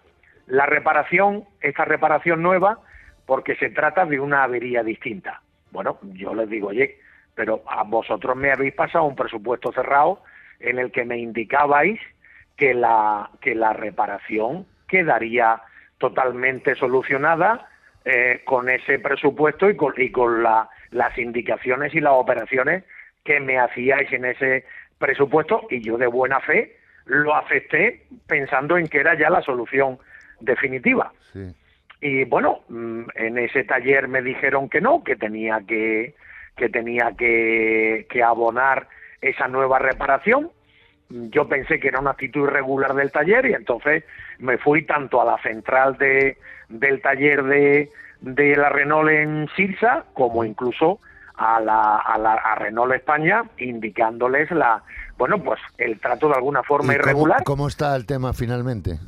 la 0.48 0.66
reparación, 0.66 1.44
esta 1.60 1.84
reparación 1.84 2.42
nueva, 2.42 2.80
porque 3.26 3.56
se 3.58 3.70
trata 3.70 4.06
de 4.06 4.20
una 4.20 4.44
avería 4.44 4.84
distinta. 4.84 5.42
Bueno, 5.72 6.00
yo 6.14 6.34
les 6.34 6.50
digo, 6.50 6.70
oye, 6.70 6.98
pero 7.38 7.62
a 7.68 7.84
vosotros 7.84 8.36
me 8.36 8.52
habéis 8.52 8.74
pasado 8.74 9.06
un 9.06 9.16
presupuesto 9.16 9.72
cerrado 9.72 10.24
en 10.60 10.80
el 10.80 10.92
que 10.92 11.06
me 11.06 11.20
indicabais 11.20 12.00
que 12.58 12.74
la, 12.74 13.30
que 13.42 13.54
la 13.54 13.74
reparación 13.74 14.66
quedaría 14.88 15.62
totalmente 16.00 16.74
solucionada 16.74 17.70
eh, 18.04 18.42
con 18.44 18.70
ese 18.70 18.98
presupuesto 18.98 19.70
y 19.70 19.76
con, 19.76 19.94
y 19.98 20.12
con 20.12 20.42
la, 20.42 20.68
las 20.90 21.16
indicaciones 21.20 21.94
y 21.94 22.00
las 22.00 22.14
operaciones 22.14 22.84
que 23.24 23.40
me 23.40 23.60
hacíais 23.60 24.12
en 24.12 24.26
ese 24.26 24.66
presupuesto 24.98 25.68
y 25.70 25.82
yo 25.82 26.00
de 26.00 26.08
buena 26.08 26.40
fe 26.40 26.76
lo 27.06 27.36
acepté 27.36 28.08
pensando 28.26 28.80
en 28.80 28.88
que 28.88 29.00
era 29.00 29.14
ya 29.14 29.30
la 29.30 29.44
solución 29.44 30.00
definitiva. 30.40 31.14
Y 32.02 32.24
bueno, 32.26 32.62
mm, 32.68 33.04
en 33.14 33.38
ese 33.38 33.64
taller 33.64 34.08
me 34.08 34.24
dijeron 34.24 34.70
que 34.70 34.82
no, 34.82 35.04
que 35.04 35.16
tenía 35.16 35.62
que, 35.68 36.16
que 36.58 36.70
tenía 36.70 37.14
que, 37.18 38.08
que 38.10 38.24
abonar 38.24 38.88
esa 39.22 39.48
nueva 39.48 39.80
reparación. 39.80 40.52
Yo 41.10 41.48
pensé 41.48 41.80
que 41.80 41.88
era 41.88 42.00
una 42.00 42.12
actitud 42.12 42.48
irregular 42.48 42.94
del 42.94 43.12
taller 43.12 43.46
y 43.46 43.54
entonces 43.54 44.04
me 44.40 44.58
fui 44.58 44.86
tanto 44.86 45.22
a 45.22 45.26
la 45.26 45.38
central 45.42 45.98
de, 45.98 46.38
del 46.68 47.02
taller 47.02 47.44
de, 47.44 47.90
de 48.22 48.56
la 48.56 48.70
Renault 48.70 49.10
en 49.10 49.48
Sirsa 49.56 50.06
como 50.14 50.44
incluso 50.44 51.00
a, 51.36 51.62
la, 51.62 51.98
a, 51.98 52.18
la, 52.18 52.34
a 52.34 52.56
Renault 52.56 52.94
España 52.94 53.44
indicándoles 53.60 54.50
la 54.52 54.84
bueno 55.18 55.42
pues 55.42 55.60
el 55.78 56.00
trato 56.00 56.28
de 56.28 56.36
alguna 56.36 56.64
forma 56.64 56.94
irregular. 56.96 57.44
Cómo, 57.44 57.68
está 57.68 57.96
el 57.96 58.06
tema 58.06 58.34
finalmente? 58.34 59.00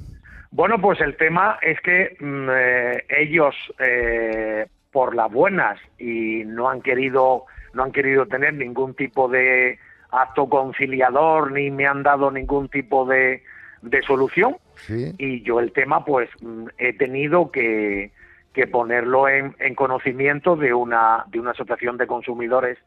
Bueno, 0.51 0.79
pues 0.81 0.99
el 1.01 1.15
tema 1.15 1.59
es 1.61 1.79
que 1.81 2.15
mm, 2.19 2.49
eh, 2.51 3.05
ellos 3.09 3.55
eh, 3.77 4.67
por 4.99 5.15
las 5.15 5.31
buenas 5.31 5.79
y 5.97 6.43
no 6.45 6.69
han 6.69 6.81
querido 6.81 7.45
no 7.73 7.83
han 7.83 7.93
querido 7.93 8.25
tener 8.25 8.53
ningún 8.53 8.95
tipo 8.95 9.29
de 9.29 9.79
acto 10.11 10.49
conciliador 10.49 11.53
ni 11.53 11.71
me 11.71 11.87
han 11.87 12.03
dado 12.03 12.29
ningún 12.31 12.67
tipo 12.67 13.05
de, 13.05 13.41
de 13.81 14.01
solución. 14.01 14.57
Y 15.17 15.41
yo 15.43 15.61
el 15.61 15.71
tema 15.71 16.03
pues 16.03 16.29
mm, 16.41 16.65
he 16.77 16.91
tenido 16.91 17.49
que 17.49 18.11
que 18.53 18.67
ponerlo 18.67 19.29
en, 19.29 19.53
conocimiento 19.73 20.57
de 20.57 20.73
una, 20.73 21.23
de 21.27 21.39
una 21.39 21.51
asociación 21.51 21.95
de 21.95 22.07
consumidores 22.07 22.77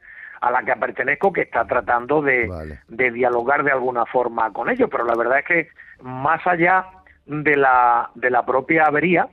a 0.43 0.51
la 0.51 0.65
que 0.65 0.77
pertenezco 0.77 1.33
que 1.33 1.43
está 1.43 1.65
tratando 1.65 2.21
de, 2.21 2.51
de, 2.89 3.11
dialogar 3.11 3.65
de 3.65 3.73
alguna 3.73 4.05
forma 4.05 4.53
con 4.53 4.69
ellos. 4.69 4.91
Pero 4.91 5.07
la 5.07 5.15
verdad 5.15 5.39
es 5.39 5.47
que 5.47 5.69
más 6.03 6.47
allá 6.47 6.85
de 7.25 7.57
la, 7.57 8.11
de 8.17 8.29
la 8.29 8.45
propia 8.45 8.85
avería, 8.85 9.31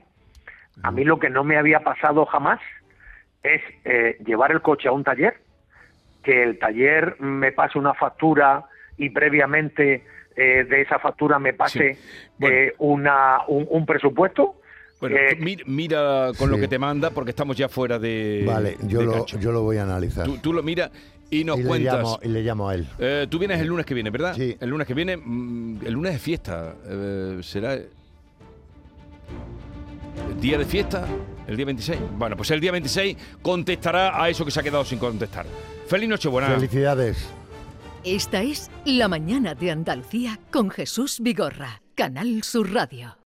a 0.82 0.90
mí 0.90 1.04
lo 1.04 1.18
que 1.18 1.30
no 1.30 1.44
me 1.44 1.56
había 1.56 1.80
pasado 1.80 2.26
jamás 2.26 2.60
es 3.42 3.62
eh, 3.84 4.18
llevar 4.24 4.52
el 4.52 4.62
coche 4.62 4.88
a 4.88 4.92
un 4.92 5.04
taller, 5.04 5.34
que 6.22 6.42
el 6.42 6.58
taller 6.58 7.20
me 7.20 7.52
pase 7.52 7.78
una 7.78 7.94
factura 7.94 8.66
y 8.96 9.10
previamente 9.10 10.04
eh, 10.36 10.64
de 10.64 10.82
esa 10.82 10.98
factura 10.98 11.38
me 11.38 11.54
pase 11.54 11.98
eh, 12.40 12.74
una, 12.78 13.38
un 13.46 13.86
presupuesto 13.86 14.60
bueno, 15.00 15.16
mira, 15.66 16.30
con 16.36 16.50
lo 16.50 16.58
que 16.58 16.68
te 16.68 16.78
manda 16.78 17.10
porque 17.10 17.30
estamos 17.30 17.56
ya 17.56 17.68
fuera 17.68 17.98
de. 17.98 18.44
Vale, 18.46 18.76
yo, 18.82 19.02
lo, 19.02 19.24
yo 19.24 19.50
lo 19.50 19.62
voy 19.62 19.78
a 19.78 19.84
analizar. 19.84 20.28
Tú, 20.42 20.52
lo 20.52 20.62
miras 20.62 20.90
y 21.30 21.42
nos 21.42 21.58
cuentas. 21.60 21.94
Le 21.94 22.02
llamo, 22.02 22.18
y 22.22 22.28
le 22.28 22.42
llamo 22.42 22.68
a 22.68 22.74
él. 22.74 22.86
Eh, 22.98 23.26
tú 23.30 23.38
vienes 23.38 23.60
el 23.60 23.68
lunes 23.68 23.86
que 23.86 23.94
viene, 23.94 24.10
¿verdad? 24.10 24.34
Sí. 24.34 24.56
El 24.60 24.68
lunes 24.68 24.86
que 24.86 24.92
viene, 24.92 25.16
mm, 25.16 25.86
el 25.86 25.92
lunes 25.94 26.16
es 26.16 26.20
fiesta. 26.20 26.74
Eh, 26.86 27.38
¿Será 27.42 27.78
el 30.28 30.40
día 30.40 30.58
de 30.58 30.64
fiesta? 30.64 31.06
¿El 31.46 31.56
día 31.56 31.66
26? 31.66 32.00
Bueno, 32.16 32.36
pues 32.36 32.50
el 32.50 32.60
día 32.60 32.72
26 32.72 33.16
contestará 33.42 34.22
a 34.22 34.28
eso 34.28 34.44
que 34.44 34.50
se 34.50 34.60
ha 34.60 34.62
quedado 34.62 34.84
sin 34.84 34.98
contestar. 34.98 35.46
Feliz 35.86 36.08
Nochebuena. 36.08 36.48
Felicidades. 36.48 37.28
Esta 38.04 38.42
es 38.42 38.70
La 38.84 39.08
Mañana 39.08 39.54
de 39.54 39.70
Andalucía 39.70 40.38
con 40.50 40.70
Jesús 40.70 41.20
Vigorra, 41.20 41.82
Canal 41.94 42.42
Sur 42.42 42.72
Radio. 42.72 43.19